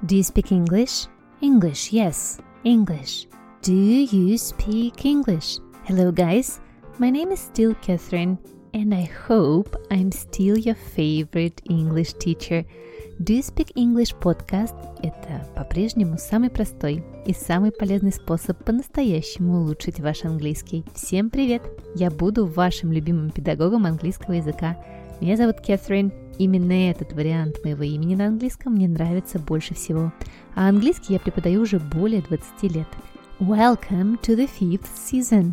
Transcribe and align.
Do 0.00 0.16
you 0.16 0.24
speak 0.24 0.50
English? 0.50 1.06
English, 1.40 1.92
yes, 1.92 2.40
English. 2.64 3.28
Do 3.62 3.72
you 3.72 4.36
speak 4.36 5.04
English? 5.04 5.60
Hello, 5.84 6.10
guys. 6.10 6.60
My 6.98 7.08
name 7.08 7.30
is 7.30 7.38
still 7.38 7.74
Catherine, 7.82 8.36
and 8.74 8.92
I 8.92 9.08
hope 9.28 9.76
I'm 9.92 10.10
still 10.10 10.58
your 10.58 10.74
favorite 10.74 11.62
English 11.70 12.14
teacher. 12.14 12.64
Do 13.20 13.34
you 13.34 13.42
speak 13.42 13.70
English 13.76 14.12
podcast– 14.16 14.74
это 15.02 15.46
по-прежнему 15.54 16.18
самый 16.18 16.50
простой 16.50 17.04
и 17.24 17.32
самый 17.32 17.70
полезный 17.70 18.12
способ 18.12 18.64
по-настоящему 18.64 19.60
улучшить 19.60 20.00
ваш 20.00 20.24
английский. 20.24 20.84
Всем 20.96 21.30
привет! 21.30 21.62
Я 21.94 22.10
буду 22.10 22.46
вашим 22.46 22.90
любимым 22.90 23.30
педагогом 23.30 23.86
английского 23.86 24.32
языка. 24.32 24.76
Меня 25.20 25.36
зовут 25.36 25.60
Кэтрин. 25.60 26.12
Именно 26.38 26.90
этот 26.90 27.12
вариант 27.12 27.62
моего 27.64 27.82
имени 27.82 28.14
на 28.14 28.26
английском 28.26 28.74
мне 28.74 28.88
нравится 28.88 29.38
больше 29.38 29.74
всего. 29.74 30.12
А 30.54 30.68
английский 30.68 31.14
я 31.14 31.20
преподаю 31.20 31.62
уже 31.62 31.78
более 31.78 32.22
20 32.22 32.74
лет. 32.74 32.88
Welcome 33.38 34.20
to 34.22 34.36
the 34.36 34.48
fifth 34.60 34.88
season. 34.94 35.52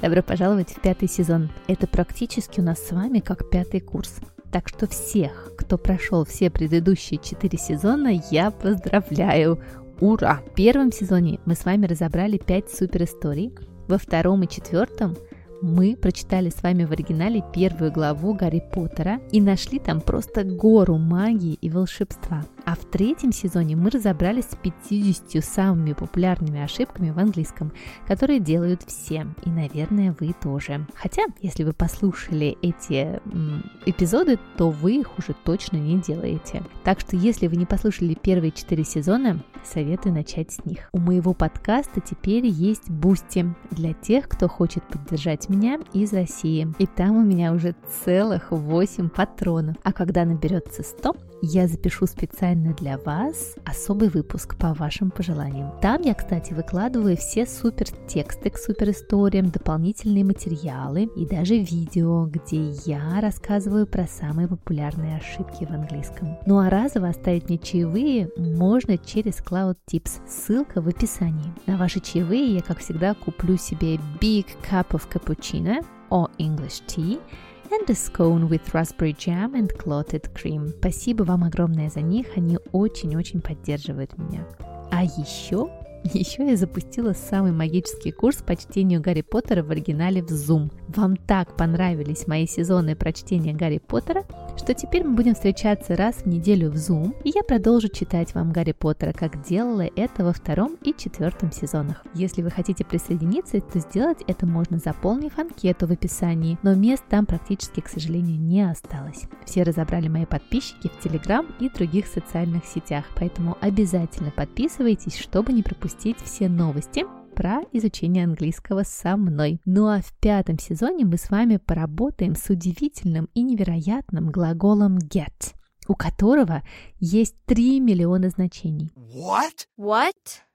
Добро 0.00 0.22
пожаловать 0.22 0.70
в 0.70 0.80
пятый 0.80 1.08
сезон. 1.08 1.50
Это 1.66 1.86
практически 1.86 2.60
у 2.60 2.62
нас 2.62 2.78
с 2.78 2.92
вами 2.92 3.18
как 3.18 3.50
пятый 3.50 3.80
курс. 3.80 4.16
Так 4.52 4.68
что 4.68 4.86
всех, 4.86 5.52
кто 5.56 5.76
прошел 5.76 6.24
все 6.24 6.50
предыдущие 6.50 7.20
четыре 7.22 7.58
сезона, 7.58 8.20
я 8.30 8.50
поздравляю! 8.50 9.60
Ура! 10.00 10.40
В 10.46 10.54
первом 10.54 10.92
сезоне 10.92 11.40
мы 11.44 11.54
с 11.54 11.64
вами 11.64 11.86
разобрали 11.86 12.38
пять 12.38 12.70
супер 12.70 13.04
историй. 13.04 13.52
Во 13.88 13.98
втором 13.98 14.42
и 14.44 14.48
четвертом 14.48 15.16
мы 15.62 15.96
прочитали 15.96 16.50
с 16.50 16.62
вами 16.62 16.84
в 16.84 16.92
оригинале 16.92 17.42
первую 17.52 17.92
главу 17.92 18.34
Гарри 18.34 18.62
Поттера 18.72 19.20
и 19.32 19.40
нашли 19.40 19.78
там 19.78 20.00
просто 20.00 20.44
гору 20.44 20.98
магии 20.98 21.54
и 21.54 21.70
волшебства. 21.70 22.44
А 22.68 22.74
в 22.74 22.84
третьем 22.84 23.32
сезоне 23.32 23.76
мы 23.76 23.88
разобрались 23.88 24.44
с 24.44 24.56
50 24.56 25.42
самыми 25.42 25.94
популярными 25.94 26.60
ошибками 26.60 27.08
в 27.08 27.18
английском, 27.18 27.72
которые 28.06 28.40
делают 28.40 28.82
все, 28.82 29.26
и, 29.46 29.48
наверное, 29.48 30.14
вы 30.20 30.34
тоже. 30.34 30.86
Хотя, 30.94 31.22
если 31.40 31.64
вы 31.64 31.72
послушали 31.72 32.58
эти 32.60 33.22
м, 33.32 33.64
эпизоды, 33.86 34.38
то 34.58 34.68
вы 34.68 34.96
их 34.96 35.18
уже 35.18 35.34
точно 35.44 35.78
не 35.78 35.98
делаете. 35.98 36.62
Так 36.84 37.00
что, 37.00 37.16
если 37.16 37.46
вы 37.46 37.56
не 37.56 37.64
послушали 37.64 38.12
первые 38.12 38.52
четыре 38.52 38.84
сезона, 38.84 39.42
советую 39.64 40.14
начать 40.14 40.52
с 40.52 40.62
них. 40.66 40.90
У 40.92 40.98
моего 40.98 41.32
подкаста 41.32 42.02
теперь 42.02 42.44
есть 42.44 42.90
Boosty 42.90 43.46
для 43.70 43.94
тех, 43.94 44.28
кто 44.28 44.46
хочет 44.46 44.86
поддержать 44.88 45.48
меня 45.48 45.80
из 45.94 46.12
России. 46.12 46.68
И 46.78 46.86
там 46.86 47.16
у 47.16 47.22
меня 47.22 47.54
уже 47.54 47.74
целых 48.04 48.50
8 48.50 49.08
патронов. 49.08 49.76
А 49.84 49.94
когда 49.94 50.26
наберется 50.26 50.82
100, 50.82 51.16
я 51.42 51.68
запишу 51.68 52.06
специально 52.06 52.74
для 52.74 52.98
вас 52.98 53.56
особый 53.64 54.08
выпуск 54.08 54.56
по 54.56 54.74
вашим 54.74 55.10
пожеланиям. 55.10 55.72
Там 55.80 56.02
я, 56.02 56.14
кстати, 56.14 56.52
выкладываю 56.52 57.16
все 57.16 57.46
супер 57.46 57.86
тексты 58.08 58.50
к 58.50 58.58
супер 58.58 58.90
историям, 58.90 59.50
дополнительные 59.50 60.24
материалы 60.24 61.08
и 61.16 61.26
даже 61.26 61.58
видео, 61.58 62.26
где 62.26 62.70
я 62.84 63.20
рассказываю 63.20 63.86
про 63.86 64.06
самые 64.06 64.48
популярные 64.48 65.16
ошибки 65.16 65.64
в 65.64 65.70
английском. 65.70 66.38
Ну 66.46 66.58
а 66.58 66.70
разово 66.70 67.08
оставить 67.08 67.48
мне 67.48 67.58
чаевые 67.58 68.30
можно 68.36 68.98
через 68.98 69.40
Cloud 69.40 69.76
Tips. 69.90 70.20
Ссылка 70.28 70.80
в 70.80 70.88
описании. 70.88 71.52
На 71.66 71.76
ваши 71.76 72.00
чаевые 72.00 72.54
я, 72.54 72.62
как 72.62 72.78
всегда, 72.78 73.14
куплю 73.14 73.56
себе 73.56 73.96
Big 74.20 74.46
Cup 74.68 74.88
of 74.90 75.02
Cappuccino 75.12 75.84
or 76.10 76.30
English 76.38 76.82
Tea– 76.86 77.20
and 77.70 77.88
a 77.90 77.94
scone 77.94 78.48
with 78.48 78.72
raspberry 78.72 79.12
jam 79.12 79.54
and 79.54 79.72
clotted 79.76 80.32
cream. 80.34 80.68
Спасибо 80.78 81.24
вам 81.24 81.44
огромное 81.44 81.90
за 81.90 82.00
них, 82.00 82.26
они 82.36 82.58
очень-очень 82.72 83.40
поддерживают 83.40 84.16
меня. 84.18 84.46
А 84.90 85.04
еще 85.04 85.70
еще 86.04 86.48
я 86.48 86.56
запустила 86.56 87.12
самый 87.12 87.52
магический 87.52 88.12
курс 88.12 88.36
по 88.36 88.56
чтению 88.56 89.00
Гарри 89.00 89.22
Поттера 89.22 89.62
в 89.62 89.70
оригинале 89.70 90.22
в 90.22 90.30
Zoom. 90.30 90.70
Вам 90.88 91.16
так 91.16 91.56
понравились 91.56 92.26
мои 92.26 92.46
сезоны 92.46 92.94
прочтения 92.94 93.52
Гарри 93.52 93.78
Поттера, 93.78 94.24
что 94.58 94.74
теперь 94.74 95.04
мы 95.04 95.14
будем 95.14 95.34
встречаться 95.34 95.96
раз 95.96 96.16
в 96.16 96.26
неделю 96.26 96.70
в 96.70 96.74
Zoom, 96.74 97.14
и 97.24 97.30
я 97.34 97.42
продолжу 97.42 97.88
читать 97.88 98.34
вам 98.34 98.52
Гарри 98.52 98.72
Поттера, 98.72 99.12
как 99.12 99.42
делала 99.42 99.88
это 99.96 100.24
во 100.24 100.32
втором 100.32 100.76
и 100.82 100.92
четвертом 100.96 101.52
сезонах. 101.52 102.04
Если 102.14 102.42
вы 102.42 102.50
хотите 102.50 102.84
присоединиться, 102.84 103.60
то 103.60 103.78
сделать 103.78 104.22
это 104.26 104.46
можно, 104.46 104.78
заполнив 104.78 105.38
анкету 105.38 105.86
в 105.86 105.92
описании, 105.92 106.58
но 106.62 106.74
мест 106.74 107.04
там 107.08 107.24
практически, 107.24 107.80
к 107.80 107.88
сожалению, 107.88 108.38
не 108.38 108.68
осталось. 108.68 109.22
Все 109.46 109.62
разобрали 109.62 110.08
мои 110.08 110.26
подписчики 110.26 110.88
в 110.88 111.04
Telegram 111.04 111.46
и 111.60 111.70
других 111.70 112.06
социальных 112.06 112.64
сетях, 112.66 113.04
поэтому 113.14 113.56
обязательно 113.60 114.30
подписывайтесь, 114.30 115.16
чтобы 115.18 115.52
не 115.52 115.62
пропустить 115.62 116.18
все 116.22 116.48
новости 116.48 117.04
про 117.38 117.60
изучение 117.70 118.24
английского 118.24 118.82
со 118.82 119.16
мной. 119.16 119.60
Ну 119.64 119.86
а 119.86 120.00
в 120.00 120.12
пятом 120.14 120.58
сезоне 120.58 121.04
мы 121.04 121.18
с 121.18 121.30
вами 121.30 121.58
поработаем 121.58 122.34
с 122.34 122.50
удивительным 122.50 123.28
и 123.32 123.42
невероятным 123.42 124.32
глаголом 124.32 124.98
get, 124.98 125.54
у 125.86 125.94
которого 125.94 126.64
есть 126.98 127.36
3 127.46 127.78
миллиона 127.78 128.30
значений. 128.30 128.90
What? 128.96 129.68
What? 129.78 130.14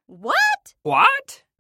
What? 0.10 0.34
What? 0.86 1.06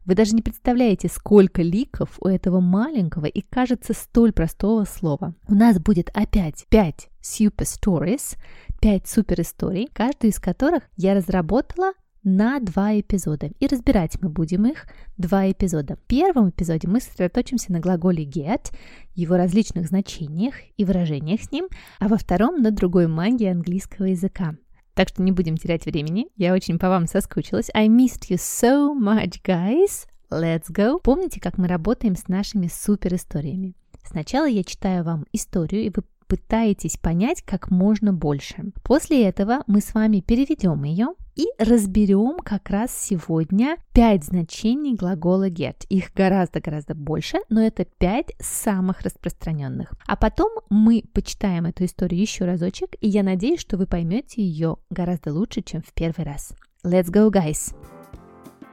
Вы 0.04 0.16
даже 0.16 0.36
не 0.36 0.42
представляете, 0.42 1.08
сколько 1.08 1.62
ликов 1.62 2.18
у 2.20 2.28
этого 2.28 2.60
маленького 2.60 3.28
и, 3.28 3.40
кажется, 3.40 3.94
столь 3.94 4.34
простого 4.34 4.84
слова. 4.84 5.36
У 5.48 5.56
нас 5.56 5.80
будет 5.80 6.10
опять 6.14 6.66
5 6.68 7.08
super 7.22 7.64
stories, 7.64 8.38
5 8.82 9.08
супер 9.08 9.40
историй, 9.40 9.88
каждую 9.94 10.32
из 10.32 10.40
которых 10.42 10.84
я 10.98 11.14
разработала 11.14 11.94
на 12.24 12.60
два 12.60 13.00
эпизода. 13.00 13.52
И 13.60 13.68
разбирать 13.68 14.18
мы 14.22 14.30
будем 14.30 14.66
их 14.66 14.86
два 15.18 15.52
эпизода. 15.52 15.96
В 15.96 16.00
первом 16.08 16.50
эпизоде 16.50 16.88
мы 16.88 17.00
сосредоточимся 17.00 17.72
на 17.72 17.80
глаголе 17.80 18.24
get, 18.24 18.72
его 19.16 19.38
различных 19.38 19.88
значениях 19.88 20.56
и 20.78 20.86
выражениях 20.86 21.42
с 21.42 21.52
ним, 21.52 21.68
а 22.00 22.08
во 22.08 22.18
втором 22.18 22.62
на 22.62 22.72
другой 22.72 23.08
магии 23.08 23.48
английского 23.48 24.06
языка. 24.06 24.56
Так 24.94 25.10
что 25.10 25.24
не 25.24 25.32
будем 25.32 25.58
терять 25.58 25.86
времени. 25.86 26.28
Я 26.36 26.54
очень 26.54 26.78
по 26.78 26.88
вам 26.88 27.08
соскучилась. 27.08 27.70
I 27.74 27.88
missed 27.88 28.30
you 28.30 28.38
so 28.38 28.94
much, 28.98 29.42
guys. 29.44 30.08
Let's 30.30 30.72
go. 30.72 31.00
Помните, 31.02 31.40
как 31.40 31.58
мы 31.58 31.68
работаем 31.68 32.16
с 32.16 32.28
нашими 32.28 32.68
супер 32.68 33.16
историями? 33.16 33.74
Сначала 34.04 34.48
я 34.48 34.64
читаю 34.64 35.04
вам 35.04 35.26
историю, 35.32 35.84
и 35.84 35.90
вы 35.90 36.04
пытаетесь 36.28 36.98
понять 36.98 37.42
как 37.42 37.72
можно 37.72 38.14
больше. 38.14 38.72
После 38.84 39.24
этого 39.24 39.64
мы 39.68 39.82
с 39.82 39.94
вами 39.94 40.20
переведем 40.20 40.84
ее 40.84 41.08
и 41.36 41.48
разберем 41.58 42.38
как 42.40 42.70
раз 42.70 42.96
сегодня 42.96 43.78
5 43.94 44.24
значений 44.24 44.96
глагола 44.96 45.50
get. 45.50 45.86
Их 45.90 46.14
гораздо-гораздо 46.14 46.96
больше, 46.96 47.40
но 47.50 47.62
это 47.62 47.86
5 47.86 48.34
самых 48.40 49.02
распространенных. 49.02 49.94
А 50.06 50.16
потом 50.16 50.52
мы 50.70 51.04
почитаем 51.14 51.66
эту 51.66 51.86
историю 51.86 52.22
еще 52.22 52.46
разочек, 52.46 52.96
и 53.02 53.08
я 53.08 53.24
надеюсь, 53.24 53.60
что 53.60 53.78
вы 53.78 53.88
поймете 53.88 54.44
ее 54.44 54.78
гораздо 54.90 55.34
лучше, 55.34 55.62
чем 55.62 55.82
в 55.82 55.94
первый 55.94 56.26
раз. 56.26 56.54
Let's 56.84 57.10
go, 57.10 57.32
guys! 57.32 57.76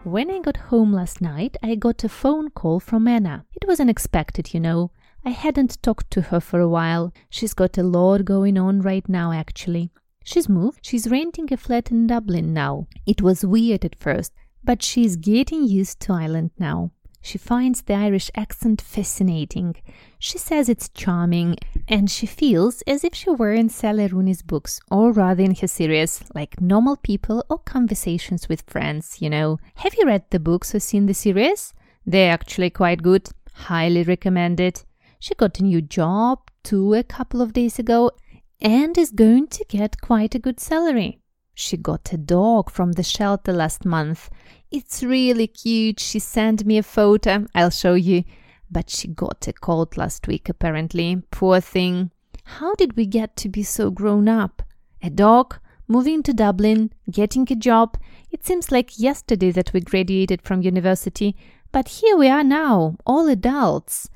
When 0.05 0.31
I 0.31 0.41
got 0.41 0.56
home 0.71 0.94
last 0.94 1.21
night, 1.21 1.56
I 1.62 1.77
got 1.77 2.05
a 2.05 2.09
phone 2.09 2.50
call 2.50 2.81
from 2.81 3.06
Anna. 3.06 3.44
It 3.55 3.67
was 3.69 3.81
unexpected, 3.81 4.55
you 4.55 4.61
know. 4.61 4.91
I 5.25 5.31
hadn't 5.31 5.82
talked 5.82 6.10
to 6.12 6.22
her 6.22 6.41
for 6.41 6.60
a 6.60 6.69
while. 6.69 7.12
She's 7.28 7.54
got 7.54 7.76
a 7.78 7.82
lot 7.82 8.25
going 8.25 8.56
on 8.56 8.81
right 8.81 9.06
now, 9.08 9.32
actually. 9.32 9.91
She's 10.25 10.48
moved. 10.48 10.81
She's 10.82 11.10
renting 11.10 11.53
a 11.53 11.56
flat 11.56 11.91
in 11.91 12.06
Dublin 12.06 12.53
now. 12.53 12.86
It 13.06 13.20
was 13.20 13.44
weird 13.44 13.84
at 13.84 13.98
first, 13.98 14.32
but 14.64 14.82
she's 14.82 15.16
getting 15.16 15.64
used 15.64 16.00
to 16.00 16.12
Ireland 16.12 16.53
now. 16.58 16.92
She 17.22 17.36
finds 17.36 17.82
the 17.82 17.94
Irish 17.94 18.31
accent 18.34 18.81
fascinating. 18.81 19.76
She 20.19 20.38
says 20.38 20.70
it's 20.70 20.88
charming, 20.88 21.56
and 21.87 22.10
she 22.10 22.26
feels 22.26 22.82
as 22.87 23.04
if 23.04 23.14
she 23.14 23.28
were 23.28 23.52
in 23.52 23.69
Sally 23.69 24.06
Rooney's 24.06 24.41
books, 24.41 24.81
or 24.91 25.12
rather 25.12 25.42
in 25.42 25.54
her 25.56 25.69
series, 25.69 26.22
like 26.34 26.60
Normal 26.62 26.97
People 26.97 27.44
or 27.50 27.58
Conversations 27.58 28.48
with 28.48 28.62
Friends, 28.62 29.20
you 29.20 29.28
know. 29.28 29.58
Have 29.76 29.94
you 29.99 30.06
read 30.06 30.25
the 30.31 30.40
books 30.40 30.75
or 30.75 30.81
seen 30.81 31.05
the 31.05 31.14
series? 31.14 31.75
They're 32.06 32.32
actually 32.32 32.70
quite 32.70 33.02
good. 33.02 33.28
Highly 33.52 34.02
recommended. 34.02 34.82
She 35.20 35.34
got 35.34 35.61
a 35.61 35.64
new 35.64 35.82
job 35.82 36.50
too 36.62 36.94
a 36.94 37.02
couple 37.02 37.43
of 37.43 37.52
days 37.52 37.78
ago 37.78 38.11
and 38.58 38.96
is 38.96 39.11
going 39.11 39.49
to 39.49 39.64
get 39.69 40.00
quite 40.00 40.34
a 40.34 40.38
good 40.38 40.58
salary. 40.58 41.20
She 41.52 41.76
got 41.76 42.11
a 42.14 42.17
dog 42.17 42.70
from 42.70 42.93
the 42.93 43.02
shelter 43.02 43.52
last 43.52 43.84
month. 43.84 44.31
It's 44.70 45.02
really 45.02 45.46
cute. 45.46 46.00
She 46.00 46.19
sent 46.19 46.64
me 46.64 46.78
a 46.78 46.82
photo. 46.82 47.46
I'll 47.55 47.69
show 47.69 47.93
you. 47.93 48.25
But 48.70 48.88
she 48.88 49.08
got 49.08 49.46
a 49.46 49.52
cold 49.52 49.99
last 49.99 50.26
week, 50.26 50.49
apparently. 50.49 51.23
Poor 51.31 51.61
thing. 51.61 52.12
How 52.44 52.75
did 52.76 52.96
we 52.96 53.05
get 53.05 53.37
to 53.37 53.50
be 53.50 53.62
so 53.62 53.90
grown 53.90 54.26
up? 54.26 54.62
A 55.02 55.11
dog, 55.11 55.58
moving 55.87 56.23
to 56.23 56.32
Dublin, 56.32 56.93
getting 57.11 57.46
a 57.50 57.56
job. 57.56 57.99
It 58.31 58.46
seems 58.46 58.73
like 58.73 58.99
yesterday 58.99 59.50
that 59.50 59.75
we 59.75 59.82
graduated 59.82 60.40
from 60.40 60.62
university, 60.62 61.37
but 61.73 61.88
here 61.88 62.16
we 62.16 62.28
are 62.28 62.44
now, 62.44 62.96
all 63.05 63.28
adults. 63.28 64.08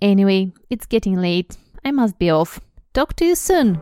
Anyway, 0.00 0.52
it's 0.68 0.86
getting 0.86 1.16
late. 1.16 1.56
I 1.84 1.90
must 1.90 2.18
be 2.18 2.30
off. 2.30 2.60
Talk 2.92 3.14
to 3.16 3.24
you 3.24 3.34
soon. 3.34 3.80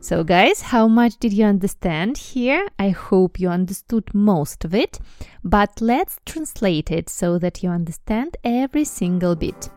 So, 0.00 0.22
guys, 0.22 0.62
how 0.62 0.86
much 0.86 1.16
did 1.18 1.32
you 1.32 1.44
understand 1.46 2.16
here? 2.16 2.68
I 2.78 2.90
hope 2.90 3.40
you 3.40 3.48
understood 3.48 4.14
most 4.14 4.64
of 4.64 4.72
it, 4.72 5.00
but 5.42 5.80
let's 5.80 6.18
translate 6.24 6.92
it 6.92 7.08
so 7.08 7.38
that 7.38 7.62
you 7.62 7.70
understand 7.70 8.36
every 8.44 8.84
single 8.84 9.34
bit. 9.34 9.68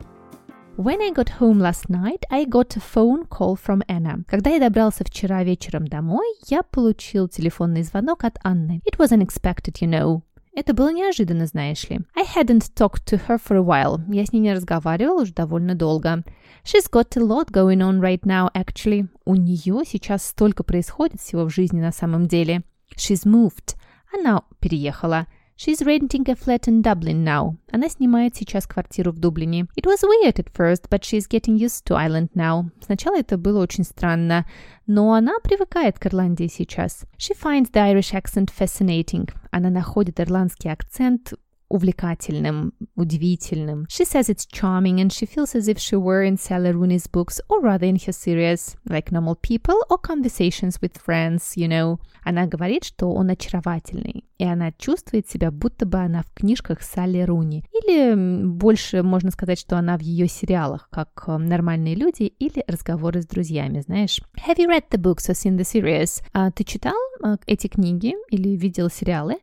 When 0.76 1.02
I 1.02 1.12
got 1.12 1.30
home 1.30 1.60
last 1.60 1.90
night, 1.90 2.24
I 2.30 2.46
got 2.46 2.76
a 2.76 2.80
phone 2.80 3.26
call 3.26 3.56
from 3.56 3.82
Anna. 3.90 4.24
Когда 4.28 4.52
я 4.52 4.60
добрался 4.60 5.04
вчера 5.04 5.44
вечером 5.44 5.88
домой, 5.88 6.28
я 6.48 6.64
получил 6.64 7.28
телефонный 7.28 7.84
звонок 7.84 8.24
от 8.24 8.38
Анны. 8.44 8.82
It 8.86 8.98
was 8.98 9.12
unexpected, 9.12 9.82
you 9.82 9.90
know. 9.90 10.22
Это 10.57 10.73
было 10.73 10.93
неожиданно, 10.93 11.47
знаешь 11.47 11.89
ли. 11.89 12.01
I 12.15 12.23
hadn't 12.23 12.75
talked 12.77 13.05
to 13.07 13.21
her 13.27 13.41
for 13.43 13.57
a 13.57 13.63
while. 13.63 14.01
Я 14.13 14.25
с 14.25 14.33
ней 14.33 14.39
не 14.39 14.55
разговаривал 14.55 15.23
уже 15.23 15.33
довольно 15.33 15.75
долго. 15.75 16.23
She's 16.65 16.89
got 16.91 17.17
a 17.17 17.21
lot 17.21 17.51
going 17.51 17.81
on 17.81 18.01
right 18.01 18.21
now, 18.21 18.51
actually. 18.55 19.09
У 19.25 19.35
нее 19.35 19.83
сейчас 19.85 20.25
столько 20.25 20.63
происходит 20.63 21.21
всего 21.21 21.45
в 21.45 21.51
жизни 21.51 21.81
на 21.81 21.91
самом 21.91 22.27
деле. 22.27 22.63
She's 22.97 23.27
moved. 23.27 23.75
Она 24.13 24.43
переехала. 24.61 25.27
She's 25.57 25.85
renting 25.85 26.29
a 26.29 26.35
flat 26.35 26.67
in 26.67 26.83
Dublin 26.83 27.23
now. 27.23 27.57
Она 27.71 27.89
снимает 27.89 28.35
сейчас 28.35 28.67
квартиру 28.67 29.13
в 29.13 29.19
Дублине. 29.19 29.69
It 29.77 29.87
was 29.87 30.03
weird 30.03 30.39
at 30.41 30.53
first, 30.53 30.89
but 30.91 31.05
she's 31.05 31.29
getting 31.29 31.57
used 31.57 31.85
to 31.87 31.95
Ireland 31.97 32.31
now. 32.35 32.71
Сначала 32.85 33.19
это 33.19 33.39
было 33.39 33.63
очень 33.63 33.85
странно, 33.85 34.47
но 34.87 35.15
она 35.15 35.39
привыкает 35.43 35.99
к 35.99 36.07
Ирландии 36.07 36.49
сейчас. 36.49 37.07
She 37.19 37.35
finds 37.41 37.71
the 37.71 37.95
Irish 37.95 38.13
accent 38.13 38.51
fascinating. 38.51 39.31
Она 39.53 39.71
находит 39.71 40.19
ирландский 40.19 40.71
акцент 40.71 41.35
увлекательным, 41.69 42.73
удивительным. 42.95 43.87
She 43.89 44.05
says 44.05 44.29
it's 44.29 44.47
charming 44.47 45.01
and 45.01 45.13
she 45.13 45.27
feels 45.27 45.55
as 45.55 45.69
if 45.69 45.79
she 45.79 45.97
were 45.97 46.23
in 46.23 46.37
Sally 46.37 46.73
Rooney's 46.73 47.07
books 47.07 47.41
or 47.49 47.61
rather 47.61 47.87
in 47.87 47.97
her 47.97 48.13
series 48.13 48.77
like 48.89 49.11
Normal 49.11 49.37
People 49.37 49.77
or 49.89 49.99
Conversations 49.99 50.81
with 50.81 50.99
Friends, 50.99 51.57
you 51.57 51.69
know. 51.69 51.99
Она 52.23 52.47
говорит, 52.47 52.85
что 52.85 53.13
он 53.13 53.31
очаровательный, 53.31 54.25
и 54.39 54.45
она 54.45 54.73
чувствует 54.73 55.29
себя, 55.29 55.51
будто 55.51 55.87
бы 55.87 55.99
она 55.99 56.23
в 56.23 56.33
книжках 56.33 56.83
Салли 56.83 57.23
Руни. 57.23 57.65
Или 57.73 58.15
больше 58.45 59.03
можно 59.03 59.31
сказать, 59.31 59.59
что 59.59 59.77
она 59.77 59.99
в 59.99 60.01
ее 60.01 60.27
сериалах, 60.29 60.89
как 60.91 61.25
«Нормальные 61.27 61.95
люди» 61.95 62.23
или 62.23 62.65
«Разговоры 62.67 63.23
с 63.23 63.27
друзьями», 63.27 63.81
знаешь. 63.81 64.21
Have 64.47 64.59
you 64.59 64.69
read 64.69 64.85
the 64.91 64.99
books 64.99 65.29
or 65.29 65.35
seen 65.35 65.57
the 65.57 65.65
series? 65.65 66.23
А, 66.33 66.51
ты 66.51 66.65
читал 66.65 66.97
а, 67.23 67.37
эти 67.47 67.67
книги 67.67 68.15
или 68.31 68.57
видел 68.57 68.91
сериалы? 68.91 69.39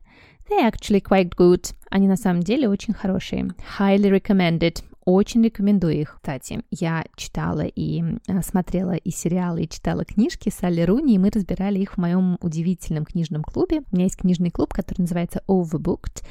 They're 0.51 0.71
actually 0.71 1.03
quite 1.03 1.31
good. 1.37 1.73
Они 1.91 2.07
на 2.07 2.17
самом 2.17 2.43
деле 2.43 2.69
очень 2.69 2.95
хорошие. 2.95 3.51
Highly 3.79 4.11
recommended. 4.11 4.83
Очень 5.06 5.44
рекомендую 5.44 6.00
их. 6.00 6.16
Кстати, 6.18 6.62
я 6.70 7.04
читала 7.16 7.62
и 7.62 8.04
э, 8.28 8.42
смотрела 8.44 8.92
и 8.92 9.10
сериалы, 9.10 9.64
и 9.64 9.70
читала 9.70 10.06
книжки 10.06 10.50
Салли 10.50 10.82
Руни, 10.82 11.16
и 11.16 11.18
мы 11.18 11.32
разбирали 11.32 11.80
их 11.80 11.94
в 11.94 11.98
моем 11.98 12.38
удивительном 12.40 13.06
книжном 13.06 13.44
клубе. 13.44 13.82
У 13.92 13.96
меня 13.96 14.04
есть 14.04 14.18
книжный 14.18 14.52
клуб, 14.52 14.74
который 14.74 15.02
называется 15.02 15.42
Overbooked. 15.48 16.24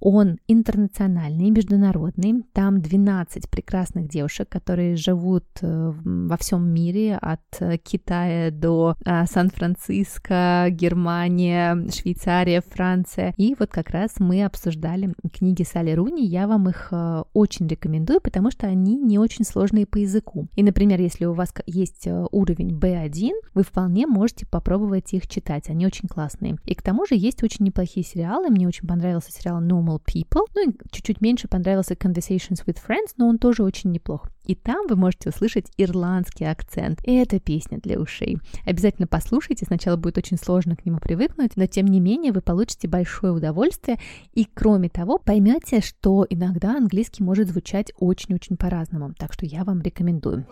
Он 0.00 0.38
интернациональный, 0.48 1.50
международный. 1.50 2.42
Там 2.52 2.80
12 2.80 3.48
прекрасных 3.48 4.08
девушек, 4.08 4.48
которые 4.48 4.96
живут 4.96 5.46
э, 5.62 5.92
во 6.04 6.36
всем 6.36 6.68
мире, 6.68 7.18
от 7.22 7.42
э, 7.60 7.78
Китая 7.78 8.50
до 8.50 8.96
Сан-Франциско, 9.04 10.66
Германия, 10.70 11.88
Швейцария, 11.90 12.60
Франция. 12.60 13.34
И 13.36 13.54
вот 13.56 13.70
как 13.70 13.90
раз 13.90 14.18
мы 14.18 14.44
обсуждали 14.44 15.14
книги 15.32 15.62
Салли 15.62 15.92
Руни. 15.92 16.26
Я 16.26 16.48
вам 16.48 16.68
их 16.68 16.92
очень 17.32 17.68
рекомендую 17.68 18.15
рекомендую, 18.16 18.20
потому 18.20 18.50
что 18.50 18.66
они 18.66 18.96
не 18.96 19.18
очень 19.18 19.44
сложные 19.44 19.86
по 19.86 19.98
языку. 19.98 20.48
И, 20.56 20.62
например, 20.62 21.00
если 21.00 21.26
у 21.26 21.32
вас 21.32 21.52
есть 21.66 22.06
э, 22.06 22.26
уровень 22.32 22.78
B1, 22.78 23.32
вы 23.54 23.62
вполне 23.62 24.06
можете 24.06 24.46
попробовать 24.46 25.12
их 25.12 25.26
читать. 25.28 25.70
Они 25.70 25.86
очень 25.86 26.08
классные. 26.08 26.56
И 26.64 26.74
к 26.74 26.82
тому 26.82 27.06
же 27.06 27.14
есть 27.14 27.42
очень 27.42 27.64
неплохие 27.64 28.04
сериалы. 28.04 28.48
Мне 28.48 28.66
очень 28.66 28.88
понравился 28.88 29.32
сериал 29.32 29.62
Normal 29.62 30.00
People. 30.04 30.46
Ну 30.54 30.70
и 30.70 30.74
чуть-чуть 30.90 31.20
меньше 31.20 31.48
понравился 31.48 31.94
Conversations 31.94 32.64
with 32.66 32.78
Friends, 32.86 33.14
но 33.16 33.28
он 33.28 33.38
тоже 33.38 33.62
очень 33.62 33.92
неплох. 33.92 34.28
И 34.46 34.54
там 34.54 34.86
вы 34.86 34.96
можете 34.96 35.30
услышать 35.30 35.66
ирландский 35.76 36.44
акцент. 36.44 37.00
И 37.04 37.14
это 37.14 37.40
песня 37.40 37.78
для 37.78 37.98
ушей. 37.98 38.38
Обязательно 38.64 39.06
послушайте. 39.06 39.66
Сначала 39.66 39.96
будет 39.96 40.18
очень 40.18 40.38
сложно 40.38 40.76
к 40.76 40.86
нему 40.86 40.98
привыкнуть, 40.98 41.56
но 41.56 41.66
тем 41.66 41.86
не 41.86 42.00
менее 42.00 42.32
вы 42.32 42.40
получите 42.40 42.88
большое 42.88 43.32
удовольствие. 43.32 43.98
И 44.32 44.44
кроме 44.44 44.88
того, 44.88 45.18
поймете, 45.18 45.80
что 45.80 46.26
иногда 46.28 46.76
английский 46.76 47.22
может 47.22 47.48
звучать 47.48 47.92
очень-очень 47.98 48.56
по-разному. 48.56 49.12
Так 49.18 49.32
что 49.32 49.46
я 49.46 49.64
вам 49.64 49.82
рекомендую. 49.82 50.46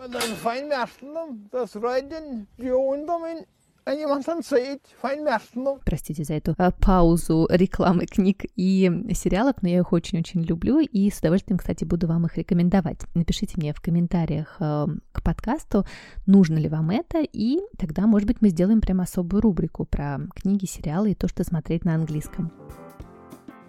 Простите 5.85 6.23
за 6.23 6.33
эту 6.33 6.55
а, 6.57 6.71
паузу 6.71 7.47
рекламы 7.51 8.07
книг 8.07 8.45
и 8.55 8.91
сериалов, 9.13 9.57
но 9.61 9.69
я 9.69 9.77
их 9.77 9.93
очень-очень 9.93 10.41
люблю 10.41 10.79
и 10.79 11.11
с 11.11 11.19
удовольствием, 11.19 11.59
кстати, 11.59 11.83
буду 11.83 12.07
вам 12.07 12.25
их 12.25 12.35
рекомендовать. 12.35 13.01
Напишите 13.13 13.53
мне 13.57 13.73
в 13.73 13.81
комментариях 13.81 14.55
э, 14.59 14.87
к 15.11 15.21
подкасту, 15.21 15.85
нужно 16.25 16.57
ли 16.57 16.67
вам 16.67 16.89
это, 16.89 17.19
и 17.21 17.59
тогда, 17.77 18.07
может 18.07 18.27
быть, 18.27 18.41
мы 18.41 18.49
сделаем 18.49 18.81
прям 18.81 19.01
особую 19.01 19.41
рубрику 19.41 19.85
про 19.85 20.17
книги, 20.35 20.65
сериалы 20.65 21.11
и 21.11 21.15
то, 21.15 21.27
что 21.27 21.43
смотреть 21.43 21.85
на 21.85 21.93
английском. 21.93 22.51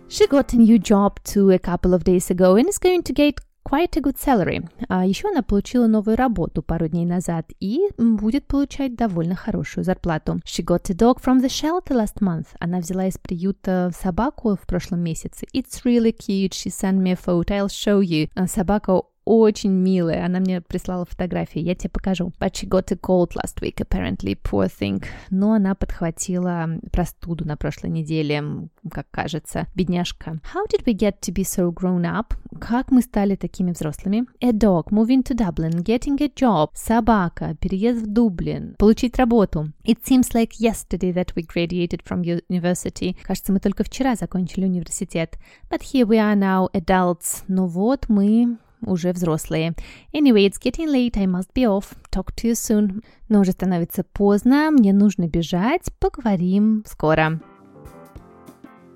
She 0.09 0.31
got 0.31 0.55
a 0.55 0.57
new 0.57 0.79
job 0.79 1.21
too 1.25 1.51
a 1.51 1.59
couple 1.59 1.93
of 1.93 2.05
days 2.05 2.31
ago 2.31 2.55
and 2.55 2.69
is 2.69 2.79
going 2.79 3.03
to 3.03 3.13
get 3.13 3.41
quite 3.67 3.97
a 3.97 4.01
good 4.01 4.17
salary. 4.17 4.65
А 4.89 5.05
еще 5.05 5.29
она 5.29 5.43
получила 5.43 5.87
новую 5.87 6.17
работу 6.17 6.63
пару 6.63 6.89
дней 6.89 7.05
назад 7.05 7.51
и 7.59 7.81
будет 7.99 8.47
получать 8.47 8.95
довольно 8.95 9.35
хорошую 9.35 9.85
зарплату. 9.85 10.41
She 10.45 10.65
got 10.65 10.89
a 10.91 10.95
dog 10.95 11.21
from 11.21 11.43
the 11.43 11.49
shelter 11.49 11.95
last 11.95 12.21
month. 12.21 12.47
Она 12.61 12.79
взяла 12.79 13.07
из 13.07 13.19
приюта 13.19 13.91
собаку 13.99 14.57
в 14.57 14.67
прошлом 14.67 15.01
месяце. 15.01 15.47
It's 15.53 15.83
really 15.85 16.17
cute. 16.17 16.53
She 16.53 16.71
sent 16.71 16.99
me 17.03 17.13
a 17.13 17.17
photo. 17.17 17.57
I'll 17.57 17.69
show 17.69 18.01
you. 18.01 18.29
Собака 18.47 19.03
очень 19.27 19.73
милая. 19.73 20.25
Она 20.25 20.41
мне 20.41 20.61
прислала 20.61 21.05
фотографии, 21.05 21.61
я 21.61 21.75
тебе 21.75 21.91
покажу. 21.91 22.33
But 22.41 22.53
she 22.53 22.67
got 22.67 22.91
a 22.93 22.97
cold 22.97 23.33
last 23.35 23.61
week, 23.61 23.81
apparently, 23.81 24.39
poor 24.41 24.69
thing. 24.69 25.05
Но 25.31 25.53
она 25.53 25.75
подхватила 25.75 26.69
простуду 26.93 27.45
на 27.45 27.57
прошлой 27.57 27.91
неделе, 27.91 28.43
как 28.91 29.11
кажется. 29.11 29.67
Бедняжка. 29.75 30.41
How 30.55 30.67
did 30.71 30.85
we 30.87 30.95
get 30.95 31.21
to 31.23 31.35
be 31.35 31.43
so 31.43 31.73
grown 31.73 32.05
up? 32.05 32.37
Как 32.61 32.91
мы 32.91 33.03
стали 33.03 33.35
такими 33.35 33.73
взрослыми? 33.73 34.27
A 34.41 34.53
dog, 34.53 34.91
moving 34.91 35.23
to 35.25 35.35
Dublin, 35.35 35.83
getting 35.83 36.17
a 36.23 36.29
job. 36.29 36.71
Собака, 36.75 37.57
переезд 37.61 38.07
в 38.07 38.13
Дублин, 38.13 38.77
получить 38.79 39.19
работу. 39.19 39.73
It 39.85 39.99
seems 40.05 40.33
like 40.33 40.61
yesterday 40.61 41.13
that 41.13 41.35
we 41.35 41.45
graduated 41.45 42.03
from 42.05 42.23
university. 42.49 43.17
Кажется, 43.25 43.53
мы 43.53 43.59
только 43.59 43.83
вчера 43.83 44.15
закончили 44.15 44.65
университет. 44.65 45.37
But 45.69 45.83
here 45.83 46.07
we 46.07 46.19
are 46.19 46.37
now, 46.37 46.71
adults. 46.73 47.43
Но 47.49 47.67
вот 47.67 48.09
мы 48.09 48.59
уже 48.83 49.13
взрослые. 49.13 49.75
Anyway, 50.13 50.47
it's 50.47 50.61
getting 50.61 50.89
late, 50.89 51.17
I 51.17 51.27
must 51.27 51.53
be 51.55 51.65
off. 51.65 51.97
Talk 52.11 52.35
to 52.37 52.51
you 52.51 52.53
soon. 52.53 53.03
Но 53.29 53.41
уже 53.41 53.53
становится 53.53 54.05
поздно, 54.05 54.71
мне 54.71 54.93
нужно 54.93 55.29
бежать, 55.29 55.93
поговорим 55.99 56.85
скоро. 56.87 57.41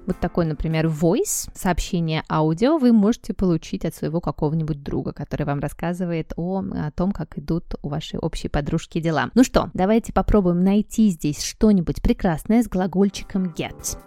Вот 0.07 0.19
такой, 0.19 0.47
например, 0.47 0.87
voice, 0.87 1.51
сообщение 1.55 2.25
аудио 2.29 2.79
вы 2.79 2.93
можете 2.93 3.33
получить 3.33 3.85
от 3.85 3.95
своего 3.95 4.21
какого-нибудь 4.21 4.83
друга, 4.83 5.13
который 5.13 5.47
вам 5.47 5.61
рассказывает 5.61 6.33
о, 6.37 6.65
о 6.73 6.91
том, 6.91 7.13
как 7.13 7.39
идут 7.39 7.77
у 7.83 7.89
вашей 7.89 8.19
общей 8.19 8.49
подружки 8.49 9.01
дела. 9.01 9.31
Ну 9.35 9.45
что, 9.45 9.71
давайте 9.73 10.13
попробуем 10.13 10.65
найти 10.65 11.11
здесь 11.11 11.45
что-нибудь 11.45 12.03
прекрасное 12.03 12.63
с 12.63 12.69
глагольчиком 12.69 13.55
get. 13.57 13.99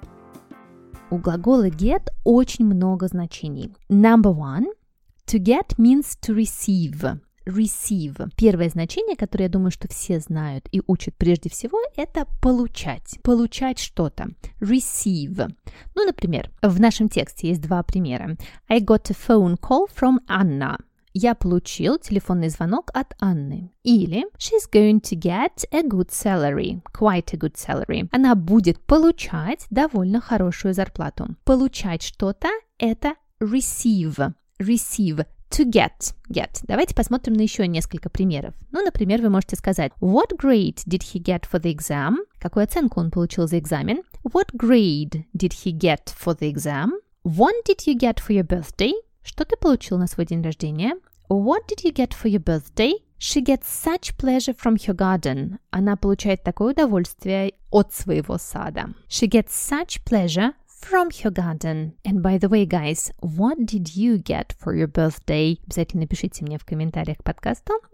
У 1.09 1.17
глагола 1.17 1.69
get 1.69 2.09
очень 2.25 2.65
много 2.65 3.07
значений. 3.07 3.71
Number 3.89 4.35
one– 4.35 4.65
To 5.27 5.39
get 5.39 5.77
means 5.77 6.17
to 6.21 6.35
receive. 6.35 7.19
Receive. 7.45 8.29
Первое 8.37 8.69
значение, 8.69 9.17
которое 9.17 9.45
я 9.45 9.49
думаю, 9.49 9.71
что 9.71 9.87
все 9.87 10.19
знают 10.19 10.67
и 10.71 10.81
учат 10.87 11.15
прежде 11.17 11.49
всего, 11.49 11.77
это 11.95 12.25
получать. 12.41 13.19
Получать 13.21 13.79
что-то. 13.79 14.29
Receive. 14.61 15.51
Ну, 15.95 16.05
например, 16.05 16.51
в 16.61 16.79
нашем 16.79 17.09
тексте 17.09 17.49
есть 17.49 17.61
два 17.61 17.83
примера. 17.83 18.37
I 18.69 18.79
got 18.79 19.09
a 19.09 19.13
phone 19.13 19.59
call 19.59 19.87
from 19.93 20.19
Anna. 20.27 20.77
Я 21.15 21.35
получил 21.35 21.99
телефонный 21.99 22.49
звонок 22.49 22.89
от 22.93 23.13
Анны. 23.19 23.71
Или 23.83 24.25
She's 24.37 24.67
going 24.71 24.99
to 25.01 25.15
get 25.15 25.65
a 25.71 25.83
good 25.83 26.09
salary. 26.09 26.81
Quite 26.91 27.33
a 27.33 27.37
good 27.37 27.55
salary. 27.55 28.09
Она 28.11 28.35
будет 28.35 28.79
получать 28.85 29.67
довольно 29.69 30.21
хорошую 30.21 30.73
зарплату. 30.73 31.35
Получать 31.43 32.01
что-то– 32.01 32.49
это 32.79 33.13
receive 33.39 34.33
receive, 34.59 35.25
to 35.51 35.65
get, 35.69 36.13
get. 36.29 36.63
Давайте 36.63 36.95
посмотрим 36.95 37.33
на 37.33 37.41
еще 37.41 37.67
несколько 37.67 38.09
примеров. 38.09 38.55
Ну, 38.71 38.83
например, 38.83 39.21
вы 39.21 39.29
можете 39.29 39.55
сказать 39.55 39.91
What 40.01 40.31
grade 40.37 40.79
did 40.87 41.03
he 41.13 41.21
get 41.21 41.43
for 41.49 41.61
the 41.61 41.73
exam? 41.73 42.15
Какую 42.39 42.63
оценку 42.63 42.99
он 42.99 43.11
получил 43.11 43.47
за 43.47 43.59
экзамен? 43.59 44.01
What 44.23 44.51
grade 44.53 45.25
did 45.35 45.53
he 45.63 45.71
get 45.71 46.13
for 46.17 46.37
the 46.37 46.51
exam? 46.51 46.91
What 47.23 47.53
did 47.67 47.85
you 47.85 47.97
get 47.97 48.19
for 48.19 48.35
your 48.35 48.47
birthday? 48.47 48.93
Что 49.23 49.45
ты 49.45 49.55
получил 49.55 49.97
на 49.97 50.07
свой 50.07 50.25
день 50.25 50.41
рождения? 50.41 50.95
What 51.29 51.67
did 51.69 51.83
you 51.83 51.93
get 51.93 52.13
for 52.13 52.29
your 52.29 52.43
birthday? 52.43 52.93
She 53.19 53.41
gets 53.41 53.69
such 53.69 54.17
pleasure 54.17 54.53
from 54.53 54.75
her 54.85 54.93
garden. 54.93 55.59
Она 55.71 55.95
получает 55.95 56.43
такое 56.43 56.73
удовольствие 56.73 57.53
от 57.69 57.93
своего 57.93 58.37
сада. 58.37 58.89
She 59.07 59.29
gets 59.29 59.51
such 59.51 60.03
pleasure 60.03 60.53
from 60.83 61.09
your 61.23 61.31
garden. 61.31 61.93
And 62.03 62.21
by 62.21 62.37
the 62.37 62.49
way, 62.49 62.65
guys, 62.65 63.11
what 63.21 63.65
did 63.65 63.95
you 63.95 64.17
get 64.17 64.53
for 64.59 64.75
your 64.75 64.87
birthday? 64.87 65.57
Обязательно 65.65 66.07
пишите 66.07 66.43
мне 66.43 66.57
в 66.57 66.65
комментариях 66.65 67.17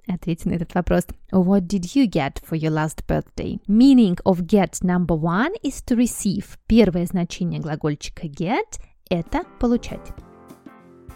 и 0.08 0.12
ответьте 0.12 0.50
на 0.50 0.53
этот 0.53 0.74
вопрос. 0.74 1.05
What 1.31 1.67
did 1.67 1.96
you 1.96 2.10
get 2.10 2.41
for 2.43 2.58
your 2.58 2.72
last 2.72 3.05
birthday? 3.08 3.60
Meaning 3.67 4.17
of 4.25 4.48
get 4.48 4.81
number 4.84 5.15
one 5.15 5.53
is 5.63 5.84
to 5.86 5.96
receive. 5.96 6.58
Первое 6.67 7.05
значение 7.05 7.60
глагольчика 7.60 8.27
get– 8.27 8.79
это 9.10 9.43
получать. 9.60 10.12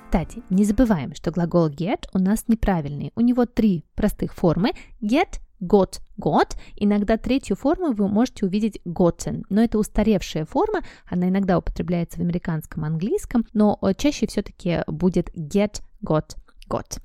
Кстати, 0.05 0.43
не 0.51 0.63
забываем, 0.63 1.15
что 1.15 1.31
глагол 1.31 1.69
get 1.69 2.05
у 2.13 2.19
нас 2.19 2.45
неправильный. 2.47 3.11
У 3.15 3.21
него 3.21 3.47
три 3.47 3.83
простых 3.95 4.35
формы– 4.35 4.73
get, 5.01 5.39
got, 5.63 5.99
got. 6.17 6.55
Иногда 6.75 7.17
третью 7.17 7.55
форму 7.55 7.93
вы 7.93 8.07
можете 8.07 8.45
увидеть 8.45 8.79
gotten, 8.85 9.43
но 9.49 9.63
это 9.63 9.77
устаревшая 9.77 10.45
форма, 10.45 10.81
она 11.05 11.29
иногда 11.29 11.57
употребляется 11.57 12.17
в 12.17 12.21
американском 12.21 12.83
английском, 12.85 13.45
но 13.53 13.77
э, 13.81 13.93
чаще 13.95 14.27
все-таки 14.27 14.79
будет 14.87 15.29
get, 15.35 15.81
got, 16.03 16.35
got. 16.69 16.99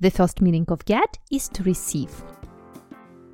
The 0.00 0.10
first 0.10 0.40
meaning 0.40 0.66
of 0.66 0.84
get 0.84 1.18
is 1.30 1.50
to 1.52 1.62
receive. 1.64 2.10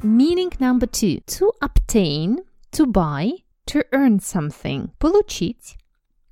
Meaning 0.03 0.53
number 0.59 0.87
two. 0.87 1.23
To 1.39 1.53
obtain, 1.61 2.39
to 2.73 2.87
buy, 2.87 3.31
to 3.67 3.85
earn 3.93 4.21
something. 4.21 4.91
Получить, 4.99 5.77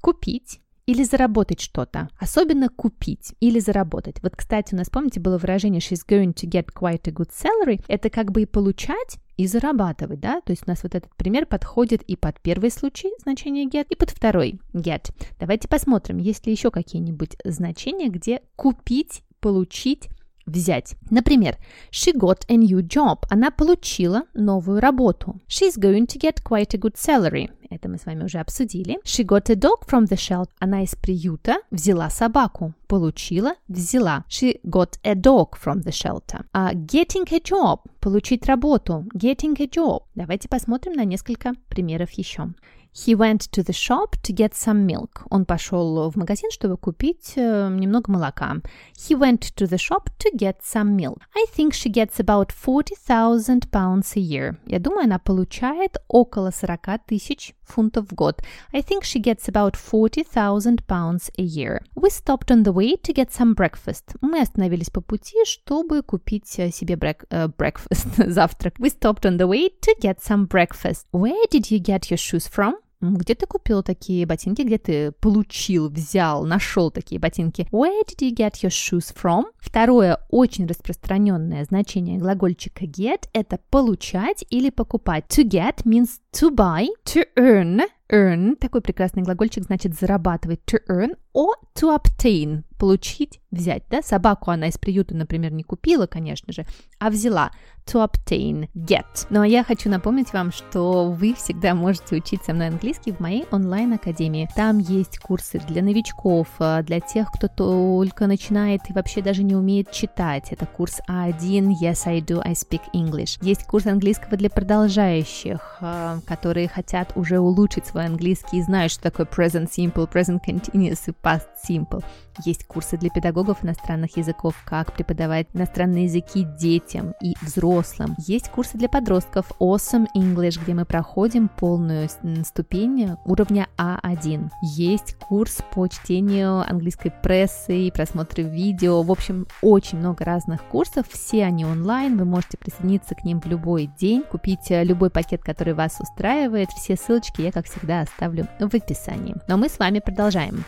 купить, 0.03 0.61
или 0.87 1.03
заработать 1.03 1.61
что-то. 1.61 2.09
Особенно 2.19 2.69
купить 2.69 3.35
или 3.41 3.59
заработать. 3.59 4.23
Вот, 4.23 4.37
кстати, 4.37 4.75
у 4.75 4.77
нас, 4.77 4.91
помните, 4.91 5.21
было 5.21 5.39
выражение 5.39 5.81
she's 5.81 6.03
going 6.07 6.35
to 6.35 6.49
get 6.49 6.73
quite 6.75 7.09
a 7.09 7.13
good 7.13 7.31
salary. 7.31 7.83
Это 7.89 8.11
как 8.11 8.33
бы 8.33 8.43
и 8.43 8.47
получать, 8.47 9.19
и 9.37 9.47
зарабатывать, 9.47 10.21
да? 10.21 10.41
То 10.41 10.53
есть 10.53 10.65
у 10.67 10.71
нас 10.71 10.83
вот 10.83 10.95
этот 10.95 11.15
пример 11.17 11.47
подходит 11.47 12.03
и 12.03 12.17
под 12.17 12.41
первый 12.41 12.71
случай 12.71 13.11
значения 13.23 13.67
get, 13.67 13.87
и 13.89 13.97
под 13.97 14.11
второй 14.11 14.61
get. 14.73 15.11
Давайте 15.41 15.69
посмотрим, 15.69 16.19
есть 16.19 16.47
ли 16.47 16.53
еще 16.53 16.71
какие-нибудь 16.71 17.37
значения, 17.45 18.09
где 18.09 18.43
купить, 18.57 19.23
получить, 19.41 20.09
взять. 20.47 20.97
Например, 21.11 21.57
she 21.91 22.17
got 22.17 22.45
a 22.49 22.57
new 22.57 22.81
job. 22.81 23.25
Она 23.31 23.51
получила 23.51 24.23
новую 24.35 24.81
работу. 24.81 25.41
She's 25.49 25.79
going 25.79 26.07
to 26.07 26.21
get 26.21 26.43
quite 26.43 26.75
a 26.75 26.79
good 26.79 26.95
salary. 26.97 27.51
Это 27.71 27.89
мы 27.89 27.99
с 27.99 28.07
вами 28.07 28.25
уже 28.25 28.39
обсудили. 28.39 28.99
She 29.05 29.25
got 29.25 29.51
a 29.51 29.55
dog 29.55 29.87
from 29.87 30.07
the 30.07 30.17
shelter. 30.17 30.51
Она 30.59 30.83
из 30.83 30.95
приюта 30.95 31.57
взяла 31.71 32.11
собаку. 32.11 32.75
Получила, 32.87 33.55
взяла. 33.69 34.25
She 34.29 34.61
got 34.65 34.99
a 35.03 35.15
dog 35.15 35.51
from 35.63 35.83
the 35.83 35.91
shelter. 35.91 36.45
А 36.53 36.73
getting 36.75 37.27
a 37.33 37.41
job. 37.41 37.81
Получить 38.01 38.47
работу. 38.47 39.07
Getting 39.15 39.57
a 39.61 39.67
job. 39.67 40.05
Давайте 40.15 40.49
посмотрим 40.49 40.93
на 40.93 41.05
несколько 41.05 41.55
примеров 41.69 42.11
еще. 42.13 42.51
He 42.94 43.16
went 43.16 43.52
to 43.52 43.64
the 43.64 43.74
shop 43.74 44.16
to 44.24 44.34
get 44.34 44.54
some 44.54 44.86
milk. 44.86 45.26
Он 45.30 45.46
пошел 45.46 46.10
в 46.10 46.18
магазин, 46.18 46.50
чтобы 46.52 46.76
купить 46.76 47.34
э, 47.36 47.70
немного 47.70 48.12
молока. 48.12 48.58
He 48.98 49.16
went 49.16 49.54
to 49.56 49.68
the 49.68 49.78
shop 49.78 50.10
to 50.20 50.36
get 50.36 50.58
some 50.64 50.96
milk. 50.96 51.20
I 51.36 51.46
think 51.56 51.74
she 51.74 51.90
gets 51.90 52.20
about 52.20 52.52
40,000 52.52 53.70
pounds 53.72 54.18
a 54.18 54.20
year. 54.20 54.58
Я 54.66 54.80
думаю, 54.80 55.06
она 55.06 55.20
получает 55.20 55.98
около 56.08 56.52
40 56.52 57.06
тысяч 57.06 57.54
фунтов 57.64 58.08
в 58.10 58.16
год. 58.16 58.42
I 58.74 58.82
think 58.82 59.04
she 59.04 59.22
gets 59.22 59.48
about 59.48 59.76
40,000 59.76 60.86
pounds 60.88 61.32
a 61.38 61.44
year. 61.44 61.84
We 61.96 62.10
stopped 62.10 62.50
on 62.50 62.64
the 62.64 62.74
way 62.74 62.98
to 62.98 63.14
get 63.14 63.32
some 63.32 63.54
breakfast. 63.54 64.18
Мы 64.22 64.42
остановились 64.42 64.90
по 64.90 65.02
пути, 65.02 65.38
чтобы 65.46 66.02
купить 66.02 66.48
себе 66.48 66.96
брек, 66.96 67.26
uh, 67.30 67.48
breakfast, 67.56 68.30
завтрак. 68.30 68.74
We 68.80 68.90
stopped 68.90 69.26
on 69.26 69.38
the 69.38 69.48
way 69.48 69.70
to 69.82 69.94
get 70.02 70.22
some 70.22 70.48
breakfast. 70.48 71.06
Where 71.12 71.46
did 71.50 71.70
you 71.72 71.80
get 71.80 72.10
your 72.10 72.18
shoes 72.18 72.48
from? 72.50 72.76
Где 73.13 73.35
ты 73.35 73.47
купил 73.47 73.83
такие 73.83 74.25
ботинки? 74.27 74.63
Где 74.63 74.79
ты 74.79 75.13
получил, 75.13 75.91
взял, 75.91 76.45
нашел 76.45 76.91
такие 76.91 77.21
ботинки? 77.21 77.69
Where 77.71 78.03
did 78.07 78.21
you 78.21 78.35
get 78.35 78.63
your 78.63 78.71
shoes 78.71 79.15
from? 79.15 79.45
Второе 79.59 80.21
очень 80.31 80.67
распространенное 80.67 81.65
значение 81.65 82.19
глагольчика 82.19 82.87
get– 82.87 83.29
это 83.33 83.59
получать 83.71 84.45
или 84.49 84.71
покупать. 84.71 85.25
To 85.29 85.47
get 85.47 85.85
means 85.85 86.21
to 86.33 86.51
buy, 86.51 86.87
to 87.05 87.25
earn 87.37 87.83
earn, 88.11 88.57
такой 88.57 88.81
прекрасный 88.81 89.23
глагольчик, 89.23 89.65
значит 89.65 89.95
зарабатывать, 89.95 90.61
to 90.67 90.79
earn, 90.89 91.17
or 91.35 91.55
to 91.75 91.95
obtain, 91.95 92.63
получить, 92.85 93.41
взять, 93.51 93.85
да, 93.89 94.03
собаку 94.03 94.51
она 94.51 94.69
из 94.69 94.77
приюта, 94.77 95.17
например, 95.17 95.53
не 95.53 95.63
купила, 95.63 96.07
конечно 96.07 96.53
же, 96.53 96.67
а 96.99 97.09
взяла, 97.09 97.51
to 97.87 98.07
obtain, 98.07 98.69
get. 98.75 99.27
Ну 99.31 99.41
а 99.41 99.47
я 99.47 99.65
хочу 99.65 99.89
напомнить 99.89 100.33
вам, 100.33 100.53
что 100.53 101.11
вы 101.11 101.35
всегда 101.35 101.75
можете 101.75 102.17
учить 102.17 102.43
со 102.45 102.53
мной 102.53 102.69
английский 102.69 103.13
в 103.13 103.21
моей 103.21 103.47
онлайн-академии. 103.51 104.49
Там 104.55 104.79
есть 104.79 105.19
курсы 105.19 105.61
для 105.61 105.83
новичков, 105.83 106.49
э, 106.59 106.83
для 106.83 107.01
тех, 107.01 107.31
кто 107.31 107.49
только 107.49 108.27
начинает 108.27 108.83
и 108.89 108.93
вообще 108.93 109.23
даже 109.23 109.43
не 109.43 109.55
умеет 109.55 109.91
читать. 109.91 110.53
Это 110.53 110.67
курс 110.67 111.01
А1, 111.09 111.73
Yes, 111.81 112.03
I 112.07 112.21
do, 112.21 112.41
I 112.45 112.53
speak 112.53 112.83
English. 112.95 113.39
Есть 113.43 113.65
курс 113.65 113.87
английского 113.87 114.37
для 114.37 114.51
продолжающих, 114.51 115.79
э, 115.81 116.21
которые 116.27 116.69
хотят 116.69 117.13
уже 117.17 117.39
улучшить 117.39 117.87
свой 117.87 118.07
английский 118.07 118.59
и 118.59 118.63
знают, 118.63 118.93
что 118.93 119.05
такое 119.05 119.27
present 119.27 119.71
simple, 119.71 120.11
present 120.11 120.41
continuous 120.47 121.01
и 121.07 121.13
past 121.23 121.47
simple. 121.69 122.05
Есть 122.45 122.67
курсы 122.75 122.99
для 122.99 123.09
педагогов 123.09 123.65
иностранных 123.65 124.17
языков, 124.17 124.57
как 124.67 124.93
преподавать 124.93 125.47
иностранные 125.55 126.05
языки 126.05 126.45
детям 126.59 127.15
и 127.23 127.35
взрослым. 127.41 128.17
Есть 128.19 128.51
курсы 128.51 128.77
для 128.77 128.89
подростков 128.89 129.53
Awesome 129.61 130.07
English, 130.17 130.61
где 130.61 130.75
мы 130.75 130.85
проходим 130.85 131.49
полную 131.49 132.09
ступень 132.45 133.17
уровня 133.25 133.69
А1. 133.79 134.51
Есть 134.63 135.15
курс 135.17 135.61
по 135.73 135.87
чтению 135.87 136.69
английской 136.69 137.11
прессы 137.11 137.87
и 137.87 137.91
просмотру 137.91 138.43
видео. 138.43 139.03
В 139.03 139.11
общем, 139.11 139.47
очень 139.63 139.99
много 139.99 140.25
разных 140.25 140.65
курсов. 140.65 141.07
Все 141.09 141.45
они 141.45 141.65
онлайн. 141.65 142.17
Вы 142.17 142.25
можете 142.25 142.59
присоединиться 142.59 143.15
к 143.15 143.25
ним 143.25 143.41
в 143.41 143.47
любой 143.47 143.89
день, 143.99 144.23
купить 144.23 144.71
э, 144.71 144.83
любой 144.83 145.11
пакет, 145.11 145.43
который 145.45 145.75
вас 145.75 146.01
устраивает. 146.01 146.71
Все 146.71 146.97
ссылочки 146.97 147.43
я, 147.43 147.53
как 147.53 147.67
всегда, 147.67 148.01
оставлю 148.01 148.49
в 148.59 148.75
описании. 148.75 149.37
Но 149.49 149.57
мы 149.57 149.69
с 149.69 149.79
вами 149.79 150.01
продолжаем. 150.01 150.65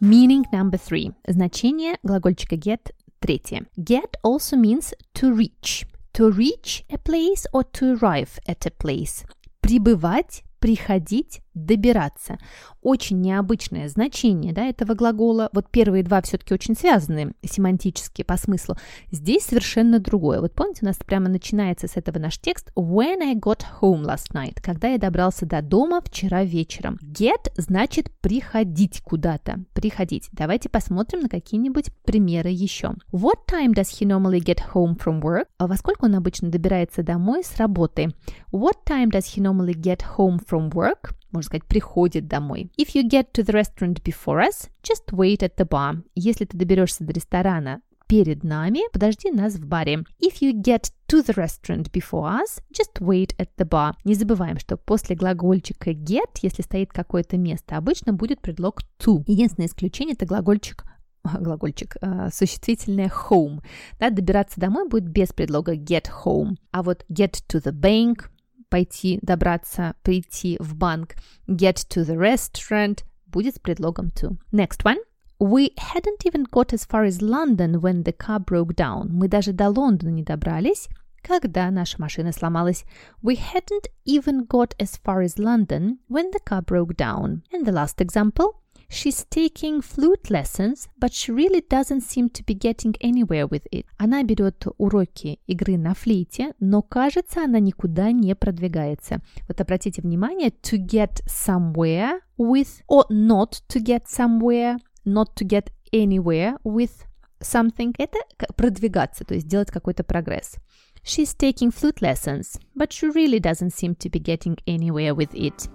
Meaning 0.00 0.44
number 0.52 0.76
three. 0.76 1.12
Значение 1.26 1.96
глагольчика 2.02 2.56
get 2.56 2.92
третье. 3.20 3.66
Get 3.76 4.16
also 4.22 4.56
means 4.56 4.92
to 5.14 5.32
reach. 5.32 5.86
To 6.12 6.30
reach 6.30 6.84
a 6.90 6.98
place 6.98 7.46
or 7.52 7.64
to 7.72 7.96
arrive 7.96 8.38
at 8.46 8.66
a 8.66 8.70
place. 8.70 9.24
Прибывать, 9.60 10.44
приходить, 10.60 11.40
добираться. 11.53 12.37
Очень 12.81 13.21
необычное 13.21 13.87
значение 13.89 14.53
да, 14.53 14.65
этого 14.65 14.93
глагола. 14.93 15.49
Вот 15.53 15.69
первые 15.69 16.03
два 16.03 16.21
все-таки 16.21 16.53
очень 16.53 16.75
связаны 16.75 17.33
семантически 17.43 18.23
по 18.23 18.37
смыслу. 18.37 18.75
Здесь 19.11 19.43
совершенно 19.43 19.99
другое. 19.99 20.41
Вот 20.41 20.53
помните, 20.53 20.79
у 20.83 20.85
нас 20.85 20.97
прямо 20.97 21.29
начинается 21.29 21.87
с 21.87 21.97
этого 21.97 22.19
наш 22.19 22.39
текст 22.39 22.71
When 22.75 23.21
I 23.21 23.35
got 23.35 23.61
home 23.81 24.03
last 24.03 24.33
night. 24.33 24.57
Когда 24.61 24.89
я 24.89 24.97
добрался 24.97 25.45
до 25.45 25.61
дома 25.61 26.01
вчера 26.01 26.43
вечером. 26.43 26.97
Get 27.03 27.51
значит 27.57 28.11
приходить 28.21 29.01
куда-то. 29.01 29.63
Приходить. 29.73 30.29
Давайте 30.31 30.69
посмотрим 30.69 31.21
на 31.21 31.29
какие-нибудь 31.29 31.91
примеры 32.03 32.49
еще. 32.49 32.93
What 33.11 33.45
time 33.49 33.73
does 33.73 33.89
he 33.99 34.05
normally 34.05 34.39
get 34.39 34.59
home 34.73 34.97
from 34.97 35.21
work? 35.21 35.45
А 35.57 35.67
во 35.67 35.75
сколько 35.75 36.05
он 36.05 36.15
обычно 36.15 36.49
добирается 36.49 37.03
домой 37.03 37.43
с 37.43 37.57
работы? 37.57 38.13
What 38.51 38.77
time 38.87 39.09
does 39.09 39.25
he 39.35 39.41
normally 39.41 39.73
get 39.73 40.01
home 40.17 40.39
from 40.39 40.71
work? 40.71 41.18
Можно 41.31 41.45
сказать, 41.45 41.65
приходит 41.65 42.27
домой. 42.27 42.71
If 42.77 42.95
you 42.95 43.07
get 43.07 43.31
to 43.33 43.43
the 43.43 43.53
restaurant 43.53 44.01
before 44.03 44.39
us, 44.39 44.69
just 44.83 45.11
wait 45.11 45.39
at 45.39 45.55
the 45.57 45.67
bar. 45.67 46.03
Если 46.15 46.45
ты 46.45 46.57
доберешься 46.57 47.03
до 47.03 47.13
ресторана 47.13 47.81
перед 48.07 48.43
нами, 48.43 48.81
подожди 48.91 49.31
нас 49.31 49.55
в 49.55 49.65
баре. 49.65 50.03
If 50.19 50.41
you 50.41 50.53
get 50.53 50.91
to 51.07 51.23
the 51.23 51.35
restaurant 51.35 51.91
before 51.91 52.41
us, 52.41 52.61
just 52.71 52.99
wait 52.99 53.35
at 53.37 53.49
the 53.57 53.67
bar. 53.67 53.93
Не 54.03 54.15
забываем, 54.15 54.57
что 54.57 54.77
после 54.77 55.15
глагольчика 55.15 55.91
get, 55.91 56.39
если 56.41 56.63
стоит 56.63 56.91
какое-то 56.91 57.37
место, 57.37 57.77
обычно 57.77 58.13
будет 58.13 58.41
предлог 58.41 58.81
to. 58.99 59.23
Единственное 59.27 59.67
исключение 59.67 60.15
это 60.15 60.25
глагольчик 60.25 60.85
глагольчик, 61.23 61.97
э, 62.01 62.29
существительное 62.33 63.11
home. 63.29 63.61
Да, 63.99 64.09
добираться 64.09 64.59
домой 64.59 64.87
будет 64.87 65.07
без 65.07 65.29
предлога 65.29 65.75
get 65.75 66.05
home. 66.25 66.55
А 66.71 66.81
вот 66.81 67.05
get 67.09 67.33
to 67.49 67.61
the 67.61 67.73
bank, 67.73 68.29
пойти, 68.68 69.18
добраться, 69.22 69.94
прийти 70.02 70.56
в 70.60 70.74
банк. 70.74 71.16
Get 71.46 71.86
to 71.88 72.04
the 72.04 72.16
restaurant 72.16 73.04
будет 73.26 73.56
с 73.56 73.58
предлогом 73.58 74.10
to. 74.14 74.36
Next 74.52 74.84
one. 74.84 74.98
We 75.40 75.72
hadn't 75.76 76.24
even 76.24 76.44
got 76.44 76.72
as 76.72 76.86
far 76.86 77.04
as 77.04 77.20
London 77.20 77.80
when 77.80 78.04
the 78.04 78.12
car 78.12 78.38
broke 78.38 78.74
down. 78.76 79.08
Мы 79.10 79.28
даже 79.28 79.52
до 79.52 79.68
Лондона 79.68 80.10
не 80.10 80.22
добрались, 80.22 80.88
когда 81.22 81.70
наша 81.70 82.00
машина 82.00 82.32
сломалась. 82.32 82.84
We 83.22 83.36
hadn't 83.36 83.88
even 84.06 84.46
got 84.46 84.74
as 84.78 84.96
far 85.04 85.22
as 85.22 85.36
London 85.36 85.98
when 86.08 86.30
the 86.30 86.40
car 86.44 86.62
broke 86.62 86.96
down. 86.96 87.42
And 87.52 87.64
the 87.64 87.72
last 87.72 88.00
example. 88.00 88.60
She's 88.88 89.26
taking 89.28 89.82
flute 89.82 90.30
lessons, 90.30 90.88
but 91.00 91.12
she 91.12 91.32
really 91.32 91.60
doesn't 91.60 92.02
seem 92.02 92.28
to 92.30 92.44
be 92.44 92.54
getting 92.54 92.94
anywhere 93.00 93.48
with 93.48 93.66
it. 93.72 93.86
Она 93.98 94.22
берет 94.22 94.66
уроки 94.78 95.40
игры 95.48 95.76
на 95.76 95.94
флейте, 95.94 96.54
но 96.60 96.80
кажется, 96.80 97.42
она 97.42 97.58
никуда 97.58 98.12
не 98.12 98.36
продвигается. 98.36 99.20
Вот 99.48 99.60
обратите 99.60 100.00
внимание, 100.00 100.50
to 100.62 100.78
get 100.78 101.24
somewhere 101.26 102.20
with 102.38 102.82
or 102.88 103.04
not 103.10 103.62
to 103.68 103.82
get 103.82 104.04
somewhere, 104.06 104.78
not 105.04 105.34
to 105.34 105.44
get 105.44 105.72
anywhere 105.92 106.58
with 106.62 106.92
something. 107.40 107.94
Это 107.98 108.18
продвигаться, 108.54 109.24
то 109.24 109.34
есть 109.34 109.48
делать 109.48 109.72
какой-то 109.72 110.04
прогресс. 110.04 110.56
She's 111.04 111.34
taking 111.36 111.70
flute 111.70 112.00
lessons, 112.00 112.60
but 112.76 112.92
she 112.92 113.10
really 113.10 113.40
doesn't 113.40 113.74
seem 113.74 113.94
to 113.96 114.08
be 114.08 114.20
getting 114.20 114.56
anywhere 114.66 115.14
with 115.14 115.34
it. 115.34 115.68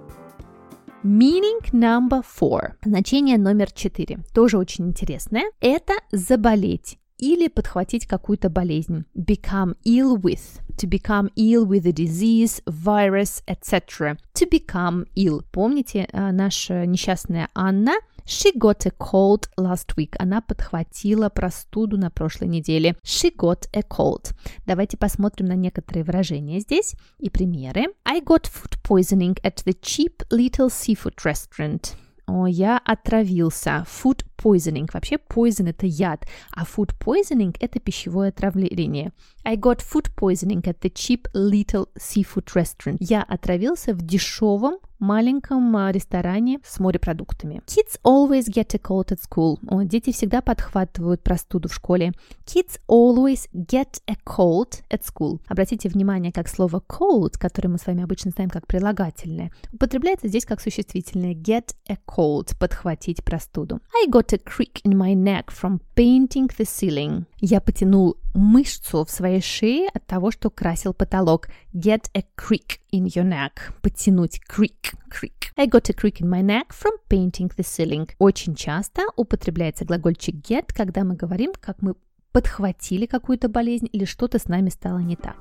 Meaning 1.04 1.60
number 1.72 2.22
four. 2.22 2.76
Значение 2.82 3.36
номер 3.36 3.70
четыре. 3.70 4.20
Тоже 4.32 4.56
очень 4.56 4.86
интересное. 4.86 5.50
Это 5.60 5.92
заболеть 6.10 6.98
или 7.18 7.48
подхватить 7.48 8.06
какую-то 8.06 8.50
болезнь. 8.50 9.04
Become 9.14 9.76
ill 9.84 10.16
with. 10.16 10.60
To 10.76 10.88
become 10.88 11.30
ill 11.36 11.64
with 11.64 11.86
a 11.86 11.92
disease, 11.92 12.60
virus, 12.66 13.42
etc. 13.46 14.18
To 14.34 14.48
become 14.50 15.06
ill. 15.14 15.44
Помните, 15.52 16.08
наша 16.12 16.86
несчастная 16.86 17.48
Анна 17.54 17.92
She 18.26 18.56
got 18.56 18.86
a 18.86 18.90
cold 18.90 19.50
last 19.58 19.96
week. 19.98 20.14
Она 20.18 20.40
подхватила 20.40 21.28
простуду 21.28 21.98
на 21.98 22.10
прошлой 22.10 22.48
неделе. 22.48 22.96
She 23.04 23.30
got 23.36 23.68
a 23.74 23.82
cold. 23.82 24.32
Давайте 24.64 24.96
посмотрим 24.96 25.46
на 25.48 25.52
некоторые 25.52 26.04
выражения 26.04 26.60
здесь 26.60 26.94
и 27.18 27.28
примеры. 27.28 27.88
I 28.04 28.22
got 28.22 28.44
food 28.44 28.78
poisoning 28.82 29.38
at 29.42 29.62
the 29.66 29.78
cheap 29.78 30.22
little 30.30 30.70
seafood 30.70 31.16
restaurant. 31.22 31.96
О, 32.26 32.46
я 32.46 32.78
отравился. 32.78 33.86
Food 33.86 34.24
poisoning. 34.38 34.88
Вообще 34.92 35.16
poison 35.16 35.68
это 35.68 35.86
яд, 35.86 36.26
а 36.52 36.64
food 36.64 36.94
poisoning 36.98 37.56
это 37.60 37.80
пищевое 37.80 38.30
отравление. 38.30 39.12
I 39.44 39.56
got 39.56 39.80
food 39.80 40.10
poisoning 40.16 40.62
at 40.62 40.80
the 40.80 40.92
cheap 40.92 41.28
little 41.34 41.88
seafood 41.98 42.46
restaurant. 42.54 42.96
Я 43.00 43.22
отравился 43.22 43.94
в 43.94 44.02
дешевом 44.02 44.78
маленьком 45.04 45.90
ресторане 45.90 46.60
с 46.64 46.80
морепродуктами. 46.80 47.60
Kids 47.66 48.00
always 48.02 48.48
get 48.48 48.74
a 48.74 48.78
cold 48.78 49.08
at 49.08 49.20
school. 49.20 49.58
О, 49.68 49.82
дети 49.82 50.12
всегда 50.12 50.40
подхватывают 50.40 51.22
простуду 51.22 51.68
в 51.68 51.74
школе. 51.74 52.12
Kids 52.46 52.80
always 52.88 53.48
get 53.52 54.00
a 54.06 54.16
cold 54.26 54.82
at 54.90 55.02
school. 55.02 55.40
Обратите 55.46 55.88
внимание, 55.88 56.32
как 56.32 56.48
слово 56.48 56.82
cold, 56.88 57.34
которое 57.38 57.68
мы 57.68 57.78
с 57.78 57.86
вами 57.86 58.02
обычно 58.02 58.30
знаем 58.30 58.50
как 58.50 58.66
прилагательное, 58.66 59.52
употребляется 59.72 60.28
здесь 60.28 60.46
как 60.46 60.60
существительное 60.60 61.34
get 61.34 61.74
a 61.88 61.98
cold, 62.06 62.56
подхватить 62.58 63.22
простуду. 63.22 63.80
I 64.02 64.08
got 64.08 64.32
a 64.32 64.38
creak 64.38 64.80
in 64.84 64.96
my 64.96 65.14
neck 65.14 65.46
from 65.50 65.80
painting 65.94 66.48
the 66.56 66.64
ceiling. 66.64 67.26
Я 67.46 67.60
потянул 67.60 68.16
мышцу 68.32 69.04
в 69.04 69.10
своей 69.10 69.42
шее 69.42 69.90
от 69.92 70.06
того, 70.06 70.30
что 70.30 70.48
красил 70.48 70.94
потолок. 70.94 71.48
Get 71.74 72.08
a 72.14 72.24
creak 72.38 72.78
in 72.90 73.04
your 73.04 73.28
neck. 73.28 73.74
Потянуть 73.82 74.40
creak, 74.48 74.94
creak. 75.10 75.52
I 75.54 75.66
got 75.66 75.90
a 75.90 75.92
creak 75.92 76.22
in 76.22 76.30
my 76.30 76.40
neck 76.40 76.68
from 76.70 76.92
painting 77.06 77.54
the 77.54 77.62
ceiling. 77.62 78.08
Очень 78.18 78.54
часто 78.54 79.02
употребляется 79.16 79.84
глагольчик 79.84 80.36
get, 80.36 80.72
когда 80.74 81.04
мы 81.04 81.16
говорим, 81.16 81.52
как 81.60 81.82
мы 81.82 81.96
подхватили 82.32 83.04
какую-то 83.04 83.50
болезнь 83.50 83.90
или 83.92 84.06
что-то 84.06 84.38
с 84.38 84.46
нами 84.46 84.70
стало 84.70 85.00
не 85.00 85.16
так. 85.16 85.36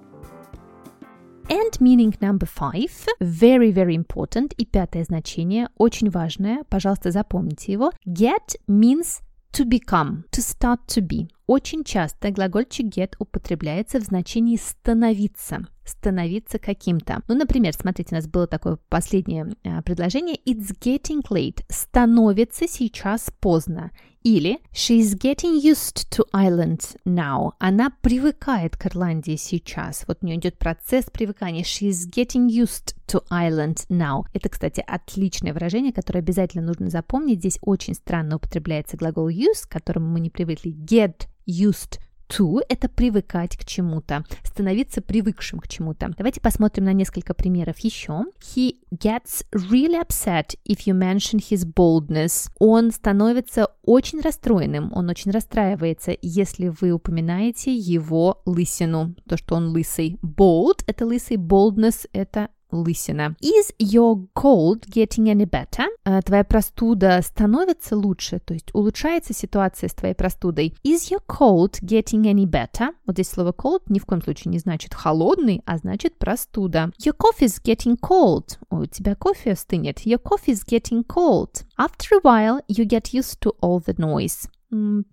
And 1.47 1.79
meaning 1.79 2.13
number 2.19 2.49
five, 2.53 2.91
very, 3.21 3.71
very 3.71 3.95
important. 3.95 4.53
И 4.57 4.65
пятое 4.65 5.05
значение, 5.05 5.69
очень 5.77 6.09
важное, 6.09 6.65
пожалуйста, 6.65 7.11
запомните 7.11 7.71
его. 7.71 7.93
Get 8.05 8.59
means 8.67 9.21
to 9.53 9.65
become, 9.65 10.23
to 10.31 10.41
start 10.41 10.79
to 10.87 11.01
be. 11.01 11.29
Очень 11.45 11.83
часто 11.83 12.31
глагольчик 12.31 12.87
get 12.87 13.13
употребляется 13.19 13.99
в 13.99 14.03
значении 14.03 14.57
становиться, 14.57 15.67
становиться 15.85 16.57
каким-то. 16.57 17.21
Ну, 17.27 17.35
например, 17.35 17.73
смотрите, 17.73 18.15
у 18.15 18.17
нас 18.17 18.27
было 18.27 18.47
такое 18.47 18.77
последнее 18.89 19.53
э, 19.63 19.81
предложение 19.83 20.37
It's 20.45 20.73
getting 20.79 21.21
late. 21.29 21.63
Становится 21.69 22.67
сейчас 22.67 23.31
поздно. 23.39 23.91
Или 24.23 24.59
She's 24.73 25.17
getting 25.17 25.61
used 25.61 26.09
to 26.11 26.25
Ireland 26.33 26.97
now. 27.05 27.51
Она 27.59 27.89
привыкает 28.01 28.77
к 28.77 28.85
Ирландии 28.87 29.35
сейчас. 29.35 30.05
Вот 30.07 30.19
у 30.21 30.25
нее 30.25 30.37
идет 30.37 30.57
процесс 30.57 31.05
привыкания. 31.11 31.63
She's 31.63 32.09
getting 32.09 32.47
used 32.47 32.95
to 33.07 33.21
Ireland 33.29 33.85
now. 33.89 34.23
Это, 34.33 34.49
кстати, 34.49 34.83
отличное 34.85 35.53
выражение, 35.53 35.91
которое 35.91 36.19
обязательно 36.19 36.63
нужно 36.63 36.89
запомнить. 36.89 37.39
Здесь 37.39 37.59
очень 37.61 37.95
странно 37.95 38.37
употребляется 38.37 38.97
глагол 38.97 39.29
use, 39.29 39.65
к 39.67 39.69
которому 39.69 40.07
мы 40.07 40.21
не 40.21 40.29
привыкли. 40.29 40.71
Get 40.71 41.27
used 41.45 41.99
to– 42.37 42.59
это 42.69 42.89
привыкать 42.89 43.57
к 43.57 43.65
чему-то, 43.65 44.23
становиться 44.43 45.01
привыкшим 45.01 45.59
к 45.59 45.67
чему-то. 45.67 46.13
Давайте 46.17 46.41
посмотрим 46.41 46.85
на 46.85 46.93
несколько 46.93 47.33
примеров 47.33 47.79
еще. 47.79 48.25
He 48.55 48.77
gets 48.91 49.45
really 49.51 50.01
upset 50.01 50.57
if 50.67 50.85
you 50.85 50.93
mention 50.93 51.39
his 51.39 51.65
boldness. 51.65 52.49
Он 52.59 52.91
становится 52.91 53.67
очень 53.83 54.21
расстроенным, 54.21 54.91
он 54.93 55.09
очень 55.09 55.31
расстраивается, 55.31 56.15
если 56.21 56.69
вы 56.69 56.91
упоминаете 56.91 57.75
его 57.75 58.41
лысину, 58.45 59.15
то, 59.27 59.37
что 59.37 59.55
он 59.55 59.69
лысый. 59.69 60.17
Bold– 60.23 60.83
это 60.87 61.05
лысый, 61.05 61.37
boldness– 61.37 62.07
это 62.13 62.49
лысина. 62.81 63.35
Is 63.41 63.73
your 63.79 64.27
cold 64.33 64.87
getting 64.89 65.25
any 65.25 65.49
better? 65.49 65.85
Uh, 66.05 66.21
твоя 66.23 66.43
простуда 66.43 67.21
становится 67.21 67.95
лучше, 67.95 68.39
то 68.39 68.53
есть 68.53 68.69
улучшается 68.73 69.33
ситуация 69.33 69.89
с 69.89 69.93
твоей 69.93 70.15
простудой. 70.15 70.73
Is 70.83 71.11
your 71.11 71.21
cold 71.27 71.81
getting 71.81 72.23
any 72.23 72.45
better? 72.45 72.93
Вот 73.05 73.15
здесь 73.15 73.29
слово 73.29 73.51
cold 73.51 73.83
ни 73.87 73.99
в 73.99 74.05
коем 74.05 74.21
случае 74.21 74.51
не 74.51 74.59
значит 74.59 74.93
холодный, 74.93 75.61
а 75.65 75.77
значит 75.77 76.17
простуда. 76.17 76.91
Your 76.99 77.15
coffee 77.15 77.45
is 77.45 77.61
getting 77.63 77.97
cold. 77.99 78.57
у 78.69 78.85
тебя 78.85 79.15
кофе 79.15 79.55
стынет. 79.55 80.05
Your 80.05 80.21
coffee 80.21 80.53
is 80.53 80.63
getting 80.65 81.05
cold. 81.05 81.63
After 81.77 82.15
a 82.15 82.21
while, 82.23 82.61
you 82.67 82.85
get 82.85 83.13
used 83.13 83.39
to 83.41 83.55
all 83.61 83.83
the 83.83 83.95
noise 83.97 84.49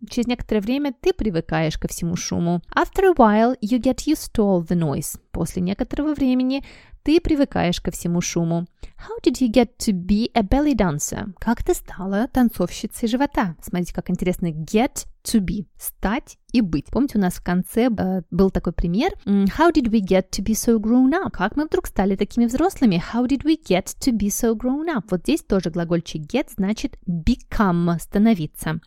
через 0.09 0.27
некоторое 0.27 0.61
время 0.61 0.95
ты 1.01 1.13
привыкаешь 1.13 1.79
ко 1.79 1.89
всему 1.89 2.17
шуму. 2.17 2.63
After 2.75 3.05
a 3.05 3.15
while, 3.15 3.57
you 3.61 3.79
get 3.79 4.07
used 4.07 4.33
to 4.35 4.43
all 4.43 4.67
the 4.67 4.77
noise. 4.77 5.19
После 5.33 5.63
некоторого 5.63 6.15
времени 6.15 6.65
ты 7.03 7.21
привыкаешь 7.21 7.81
ко 7.81 7.91
всему 7.91 8.21
шуму. 8.21 8.67
How 8.99 9.23
did 9.23 9.41
you 9.41 9.51
get 9.51 9.71
to 9.79 9.93
be 9.93 10.31
a 10.35 10.43
belly 10.43 10.75
dancer? 10.75 11.33
Как 11.39 11.63
ты 11.63 11.75
стала 11.75 12.29
танцовщицей 12.29 13.09
живота? 13.09 13.57
Смотрите, 13.63 13.95
как 13.95 14.11
интересно. 14.11 14.49
Get 14.49 15.07
to 15.25 15.41
be. 15.41 15.67
Стать 15.79 16.39
и 16.53 16.61
быть. 16.61 16.87
Помните, 16.91 17.19
у 17.19 17.21
нас 17.21 17.35
в 17.35 17.43
конце 17.43 17.89
э, 17.89 18.23
был 18.31 18.51
такой 18.51 18.73
пример. 18.73 19.13
How 19.25 19.73
did 19.73 19.91
we 19.91 20.01
get 20.01 20.31
to 20.31 20.43
be 20.43 20.55
so 20.55 20.79
grown 20.79 21.13
up? 21.13 21.31
Как 21.33 21.57
мы 21.57 21.67
вдруг 21.67 21.87
стали 21.87 22.17
такими 22.17 22.47
взрослыми? 22.47 23.03
How 23.13 23.27
did 23.27 23.45
we 23.45 23.57
get 23.63 23.87
to 24.01 24.13
be 24.13 24.29
so 24.29 24.55
grown 24.55 24.89
up? 24.89 25.05
Вот 25.11 25.21
здесь 25.23 25.43
тоже 25.43 25.71
глагольчик 25.71 26.23
get 26.23 26.49
значит 26.57 26.97
become, 27.07 27.99
становиться. 27.99 28.81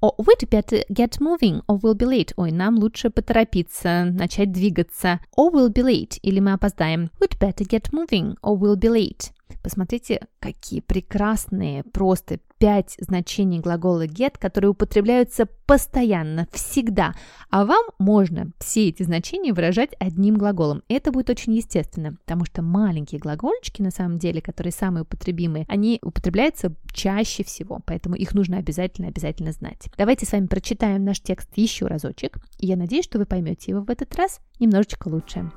Or 0.00 0.12
we'd 0.18 0.48
better 0.50 0.84
get 0.90 1.20
moving, 1.20 1.62
or 1.66 1.80
we'll 1.80 1.94
be 1.94 2.06
late. 2.06 2.32
Ой, 2.36 2.52
нам 2.52 2.76
лучше 2.78 3.10
поторопиться, 3.10 4.04
начать 4.04 4.52
двигаться. 4.52 5.20
Or 5.36 5.50
we'll 5.52 5.72
be 5.72 5.82
late, 5.82 6.18
или 6.22 6.40
мы 6.40 6.52
опоздаем. 6.52 7.10
We'd 7.20 7.38
better 7.38 7.66
get 7.66 7.92
moving, 7.92 8.36
or 8.42 8.58
we'll 8.58 8.76
be 8.76 8.88
late. 8.88 9.32
Посмотрите, 9.62 10.26
какие 10.38 10.80
прекрасные 10.80 11.82
просто 11.84 12.38
пять 12.58 12.96
значений 12.98 13.60
глагола 13.60 14.06
get, 14.06 14.34
которые 14.38 14.70
употребляются 14.70 15.46
постоянно, 15.66 16.46
всегда. 16.52 17.14
А 17.50 17.64
вам 17.64 17.84
можно 17.98 18.52
все 18.58 18.88
эти 18.88 19.02
значения 19.02 19.52
выражать 19.52 19.90
одним 19.98 20.36
глаголом. 20.36 20.82
Это 20.88 21.12
будет 21.12 21.30
очень 21.30 21.54
естественно, 21.54 22.16
потому 22.24 22.44
что 22.44 22.62
маленькие 22.62 23.20
глагольчики, 23.20 23.82
на 23.82 23.90
самом 23.90 24.18
деле, 24.18 24.40
которые 24.40 24.72
самые 24.72 25.02
употребимые, 25.02 25.66
они 25.68 25.98
употребляются 26.02 26.74
чаще 26.92 27.44
всего, 27.44 27.80
поэтому 27.84 28.14
их 28.14 28.34
нужно 28.34 28.58
обязательно-обязательно 28.58 29.52
знать. 29.52 29.90
Давайте 29.98 30.26
с 30.26 30.32
вами 30.32 30.46
прочитаем 30.46 31.04
наш 31.04 31.20
текст 31.20 31.50
еще 31.56 31.86
разочек, 31.86 32.38
и 32.58 32.66
я 32.66 32.76
надеюсь, 32.76 33.04
что 33.04 33.18
вы 33.18 33.26
поймете 33.26 33.72
его 33.72 33.82
в 33.82 33.90
этот 33.90 34.14
раз 34.16 34.40
немножечко 34.58 35.08
лучше. 35.08 35.50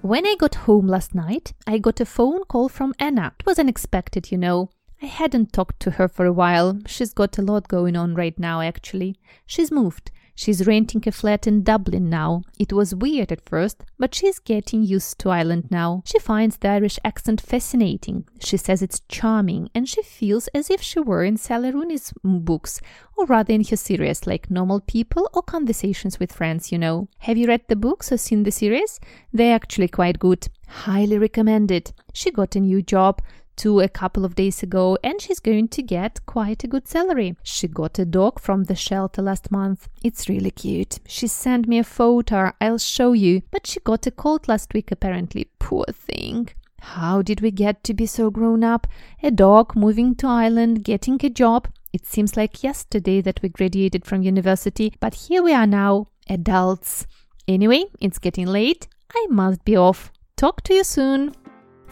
When 0.00 0.24
I 0.24 0.36
got 0.36 0.54
home 0.54 0.86
last 0.86 1.12
night, 1.12 1.54
I 1.66 1.78
got 1.78 2.00
a 2.00 2.06
phone 2.06 2.44
call 2.44 2.68
from 2.68 2.94
Anna. 3.00 3.34
It 3.40 3.44
was 3.44 3.58
unexpected, 3.58 4.30
you 4.30 4.38
know. 4.38 4.70
I 5.02 5.06
hadn't 5.06 5.52
talked 5.52 5.80
to 5.80 5.90
her 5.92 6.06
for 6.06 6.24
a 6.24 6.32
while. 6.32 6.78
She's 6.86 7.12
got 7.12 7.36
a 7.36 7.42
lot 7.42 7.66
going 7.66 7.96
on 7.96 8.14
right 8.14 8.38
now, 8.38 8.60
actually. 8.60 9.16
She's 9.44 9.72
moved. 9.72 10.12
She's 10.38 10.68
renting 10.68 11.02
a 11.04 11.10
flat 11.10 11.48
in 11.48 11.64
Dublin 11.64 12.08
now. 12.08 12.42
It 12.60 12.72
was 12.72 12.94
weird 12.94 13.32
at 13.32 13.44
first, 13.44 13.82
but 13.98 14.14
she's 14.14 14.38
getting 14.38 14.84
used 14.84 15.18
to 15.18 15.30
Ireland 15.30 15.66
now. 15.68 16.04
She 16.04 16.20
finds 16.20 16.58
the 16.58 16.68
Irish 16.68 16.96
accent 17.04 17.40
fascinating. 17.40 18.24
She 18.38 18.56
says 18.56 18.80
it's 18.80 19.02
charming, 19.08 19.68
and 19.74 19.88
she 19.88 20.00
feels 20.04 20.46
as 20.54 20.70
if 20.70 20.80
she 20.80 21.00
were 21.00 21.24
in 21.24 21.38
Sally 21.38 21.72
Rooney's 21.72 22.14
books, 22.22 22.80
or 23.16 23.26
rather 23.26 23.52
in 23.52 23.64
her 23.64 23.76
series, 23.76 24.28
like 24.28 24.48
Normal 24.48 24.78
People 24.82 25.28
or 25.34 25.42
Conversations 25.42 26.20
with 26.20 26.32
Friends, 26.32 26.70
you 26.70 26.78
know. 26.78 27.08
Have 27.18 27.36
you 27.36 27.48
read 27.48 27.62
the 27.66 27.74
books 27.74 28.12
or 28.12 28.16
seen 28.16 28.44
the 28.44 28.52
series? 28.52 29.00
They're 29.32 29.56
actually 29.56 29.88
quite 29.88 30.20
good. 30.20 30.46
Highly 30.68 31.18
recommended. 31.18 31.92
She 32.12 32.30
got 32.30 32.54
a 32.54 32.60
new 32.60 32.80
job 32.80 33.20
to 33.58 33.80
a 33.80 33.88
couple 33.88 34.24
of 34.24 34.34
days 34.34 34.62
ago 34.62 34.98
and 35.04 35.20
she's 35.20 35.40
going 35.40 35.68
to 35.68 35.82
get 35.82 36.24
quite 36.26 36.64
a 36.64 36.68
good 36.68 36.88
salary. 36.88 37.36
She 37.42 37.68
got 37.68 37.98
a 37.98 38.04
dog 38.04 38.40
from 38.40 38.64
the 38.64 38.74
shelter 38.74 39.22
last 39.22 39.50
month. 39.50 39.88
It's 40.02 40.28
really 40.28 40.50
cute. 40.50 40.98
She 41.06 41.26
sent 41.26 41.68
me 41.68 41.78
a 41.78 41.84
photo. 41.84 42.52
I'll 42.60 42.78
show 42.78 43.12
you. 43.12 43.42
But 43.50 43.66
she 43.66 43.80
got 43.80 44.06
a 44.06 44.10
cold 44.10 44.48
last 44.48 44.74
week 44.74 44.90
apparently. 44.90 45.50
Poor 45.58 45.84
thing. 45.92 46.48
How 46.80 47.22
did 47.22 47.40
we 47.40 47.50
get 47.50 47.82
to 47.84 47.94
be 47.94 48.06
so 48.06 48.30
grown 48.30 48.62
up? 48.62 48.86
A 49.22 49.30
dog 49.30 49.74
moving 49.74 50.14
to 50.16 50.26
Ireland, 50.26 50.84
getting 50.84 51.18
a 51.24 51.28
job. 51.28 51.68
It 51.92 52.06
seems 52.06 52.36
like 52.36 52.62
yesterday 52.62 53.20
that 53.22 53.40
we 53.42 53.48
graduated 53.48 54.04
from 54.04 54.22
university, 54.22 54.94
but 55.00 55.14
here 55.14 55.42
we 55.42 55.52
are 55.52 55.66
now, 55.66 56.08
adults. 56.28 57.06
Anyway, 57.48 57.86
it's 58.00 58.18
getting 58.18 58.46
late. 58.46 58.86
I 59.14 59.26
must 59.30 59.64
be 59.64 59.76
off. 59.76 60.12
Talk 60.36 60.62
to 60.64 60.74
you 60.74 60.84
soon. 60.84 61.34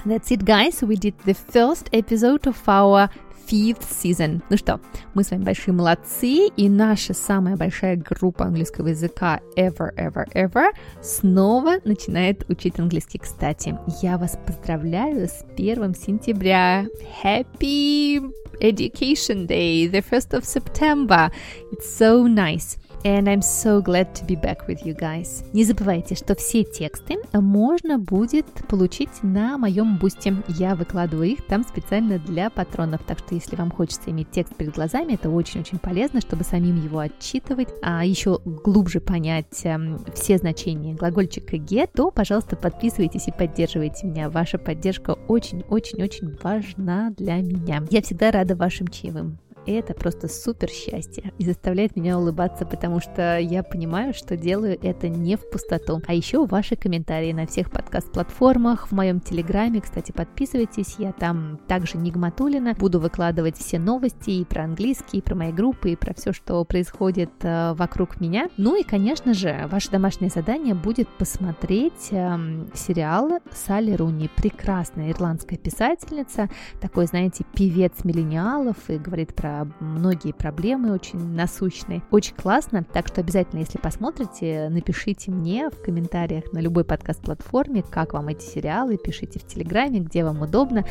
That's 0.07 0.31
it, 0.31 0.45
guys. 0.45 0.83
We 0.83 0.95
did 0.95 1.19
the 1.25 1.35
first 1.35 1.89
episode 1.93 2.47
of 2.47 2.57
our 2.69 3.09
fifth 3.49 3.91
season. 3.91 4.41
Ну 4.51 4.57
что, 4.57 4.79
мы 5.15 5.25
с 5.25 5.33
вами 5.33 5.43
большие 5.43 5.75
молодцы, 5.75 6.47
и 6.57 6.69
наша 6.69 7.13
самая 7.13 7.57
большая 7.57 7.97
группа 7.97 8.45
английского 8.45 8.87
языка 8.87 9.41
ever, 9.57 9.93
ever, 9.97 10.25
ever 10.33 10.69
снова 11.03 11.81
начинает 11.85 12.49
учить 12.49 12.79
английский. 12.79 13.19
Кстати, 13.19 13.77
я 14.01 14.17
вас 14.17 14.39
поздравляю 14.47 15.27
с 15.27 15.45
1 15.57 15.95
сентября. 15.97 16.87
Happy 17.25 18.33
Education 18.61 19.49
Day, 19.49 19.91
the 19.91 20.05
1st 20.09 20.39
of 20.39 20.45
September. 20.45 21.33
It's 21.73 21.89
so 21.89 22.29
nice. 22.29 22.79
And 23.05 23.29
I'm 23.29 23.41
so 23.41 23.81
glad 23.81 24.15
to 24.15 24.25
be 24.27 24.35
back 24.35 24.67
with 24.67 24.85
you 24.85 24.95
guys. 24.95 25.45
Не 25.53 25.65
забывайте, 25.65 26.15
что 26.15 26.35
все 26.35 26.65
тексты 26.65 27.17
можно 27.33 27.99
будет 27.99 28.47
получить 28.69 29.23
на 29.23 29.59
моем 29.59 29.97
бусте. 29.99 30.35
Я 30.49 30.75
выкладываю 30.75 31.29
их 31.29 31.47
там 31.47 31.63
специально 31.63 32.19
для 32.19 32.51
патронов, 32.51 33.03
так 33.07 33.19
что 33.19 33.35
если 33.35 33.57
вам 33.57 33.71
хочется 33.71 34.11
иметь 34.11 34.31
текст 34.31 34.57
перед 34.57 34.75
глазами, 34.75 35.15
это 35.15 35.31
очень-очень 35.31 35.79
полезно, 35.79 36.21
чтобы 36.21 36.45
самим 36.45 36.83
его 36.83 36.99
отчитывать, 36.99 37.69
а 37.83 38.05
еще 38.05 38.41
глубже 38.45 39.01
понять 39.01 39.65
э, 39.65 39.99
все 40.15 40.39
значения 40.39 40.95
глагольчика 40.95 41.57
get, 41.57 41.91
то, 41.95 42.11
пожалуйста, 42.11 42.57
подписывайтесь 42.57 43.29
и 43.29 43.33
поддерживайте 43.33 44.07
меня. 44.07 44.31
Ваша 44.31 44.59
поддержка 44.59 45.13
очень-очень-очень 45.29 46.37
важна 46.43 47.11
для 47.11 47.37
меня. 47.37 47.85
Я 47.91 48.03
всегда 48.03 48.31
рада 48.31 48.57
вашим 48.57 48.89
чаевым. 48.89 49.39
Это 49.67 49.95
просто 49.95 50.29
супер 50.29 50.69
счастье 50.69 51.33
и 51.39 51.45
заставляет 51.45 51.97
меня 51.97 52.19
улыбаться, 52.19 52.65
потому 52.65 53.01
что 53.01 53.39
я 53.39 53.65
понимаю, 53.65 54.15
что 54.15 54.37
делаю 54.37 54.79
это 54.81 55.09
не 55.09 55.37
в 55.37 55.51
пустоту. 55.51 56.01
А 56.07 56.15
еще 56.15 56.47
ваши 56.47 56.77
комментарии 56.77 57.33
на 57.33 57.47
всех 57.47 57.73
подкаст-платформах, 57.73 58.89
в 58.89 58.93
моем 58.93 59.21
телеграме, 59.21 59.81
кстати, 59.81 60.13
подписывайтесь, 60.13 60.97
я 60.99 61.13
там 61.13 61.59
также 61.67 61.99
Нигматулина, 61.99 62.75
буду 62.75 63.01
выкладывать 63.01 63.57
все 63.59 63.81
новости 63.81 64.31
и 64.31 64.45
про 64.45 64.65
английский, 64.65 65.19
и 65.19 65.23
про 65.23 65.35
мои 65.35 65.53
группы, 65.53 65.91
и 65.91 65.97
про 65.97 66.15
все, 66.15 66.33
что 66.33 66.65
происходит 66.65 67.31
э, 67.43 67.75
вокруг 67.75 68.21
меня. 68.21 68.49
Ну 68.57 68.79
и, 68.81 68.85
конечно 68.85 69.35
же, 69.35 69.67
ваше 69.71 69.91
домашнее 69.91 70.31
задание 70.31 70.75
будет 70.75 71.09
посмотреть 71.09 72.09
э, 72.13 72.39
сериал 72.75 73.41
Салли 73.51 73.95
Руни, 73.95 74.31
прекрасная 74.37 75.11
ирландская 75.11 75.59
писательница, 75.59 76.49
такой, 76.81 77.07
знаете, 77.07 77.45
певец 77.53 78.05
миллениалов 78.05 78.77
и 78.89 78.99
говорит 78.99 79.35
про 79.35 79.56
многие 79.81 80.33
проблемы 80.33 80.93
очень 80.93 81.19
насущные. 81.35 82.03
Очень 82.11 82.35
классно, 82.35 82.85
так 82.85 83.07
что 83.09 83.21
обязательно, 83.21 83.61
если 83.61 83.79
посмотрите, 83.79 84.69
напишите 84.71 85.31
мне 85.31 85.71
в 85.71 85.83
комментариях 85.83 86.53
на 86.53 86.59
любой 86.59 86.85
подкаст-платформе, 86.85 87.83
как 87.83 88.13
вам 88.13 88.29
эти 88.29 88.45
сериалы, 88.45 88.97
пишите 88.97 89.39
в 89.39 89.47
Телеграме, 89.47 90.01
где 90.01 90.25
вам 90.25 90.43
удобно. 90.43 90.85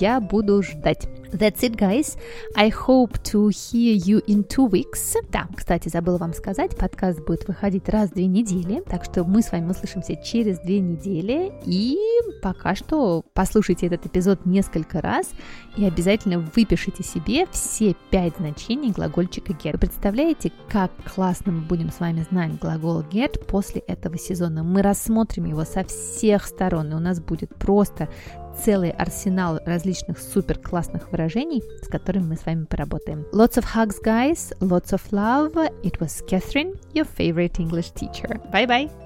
Я 0.00 0.20
буду 0.20 0.62
ждать. 0.62 1.08
That's 1.32 1.60
it, 1.60 1.76
guys. 1.76 2.16
I 2.56 2.70
hope 2.70 3.20
to 3.32 3.48
hear 3.48 3.94
you 3.94 4.24
in 4.26 4.46
two 4.46 4.70
weeks. 4.70 5.16
Да, 5.30 5.48
кстати, 5.54 5.88
забыла 5.88 6.18
вам 6.18 6.32
сказать, 6.32 6.76
подкаст 6.76 7.24
будет 7.24 7.46
выходить 7.48 7.88
раз 7.88 8.10
в 8.10 8.14
две 8.14 8.26
недели, 8.26 8.82
так 8.86 9.04
что 9.04 9.24
мы 9.24 9.42
с 9.42 9.50
вами 9.50 9.70
услышимся 9.70 10.16
через 10.16 10.58
две 10.60 10.80
недели. 10.80 11.52
И 11.64 11.98
пока 12.42 12.74
что 12.74 13.24
послушайте 13.34 13.86
этот 13.86 14.06
эпизод 14.06 14.46
несколько 14.46 15.00
раз 15.00 15.30
и 15.76 15.84
обязательно 15.84 16.38
выпишите 16.54 17.02
себе 17.02 17.46
все 17.50 17.94
пять 18.10 18.36
значений 18.36 18.90
глагольчика 18.90 19.52
get. 19.52 19.72
Вы 19.72 19.78
представляете, 19.78 20.52
как 20.70 20.90
классно 21.14 21.52
мы 21.52 21.60
будем 21.62 21.90
с 21.90 22.00
вами 22.00 22.24
знать 22.30 22.58
глагол 22.58 23.02
get 23.02 23.44
после 23.46 23.80
этого 23.82 24.18
сезона? 24.18 24.62
Мы 24.62 24.82
рассмотрим 24.82 25.44
его 25.44 25.64
со 25.64 25.84
всех 25.84 26.46
сторон, 26.46 26.92
и 26.92 26.94
у 26.94 27.00
нас 27.00 27.20
будет 27.20 27.54
просто 27.56 28.08
целый 28.64 28.90
арсенал 28.90 29.60
различных 29.64 30.18
супер 30.18 30.58
классных 30.58 31.10
выражений, 31.12 31.62
с 31.82 31.88
которыми 31.88 32.24
мы 32.24 32.36
с 32.36 32.46
вами 32.46 32.64
поработаем. 32.64 33.26
Lots 33.32 33.58
of 33.58 33.64
hugs, 33.74 33.96
guys. 34.02 34.52
Lots 34.60 34.92
of 34.92 35.02
love. 35.10 35.54
It 35.82 36.00
was 36.00 36.22
Catherine, 36.26 36.74
your 36.94 37.06
favorite 37.06 37.58
English 37.58 37.90
teacher. 37.92 38.40
Bye-bye. 38.52 39.05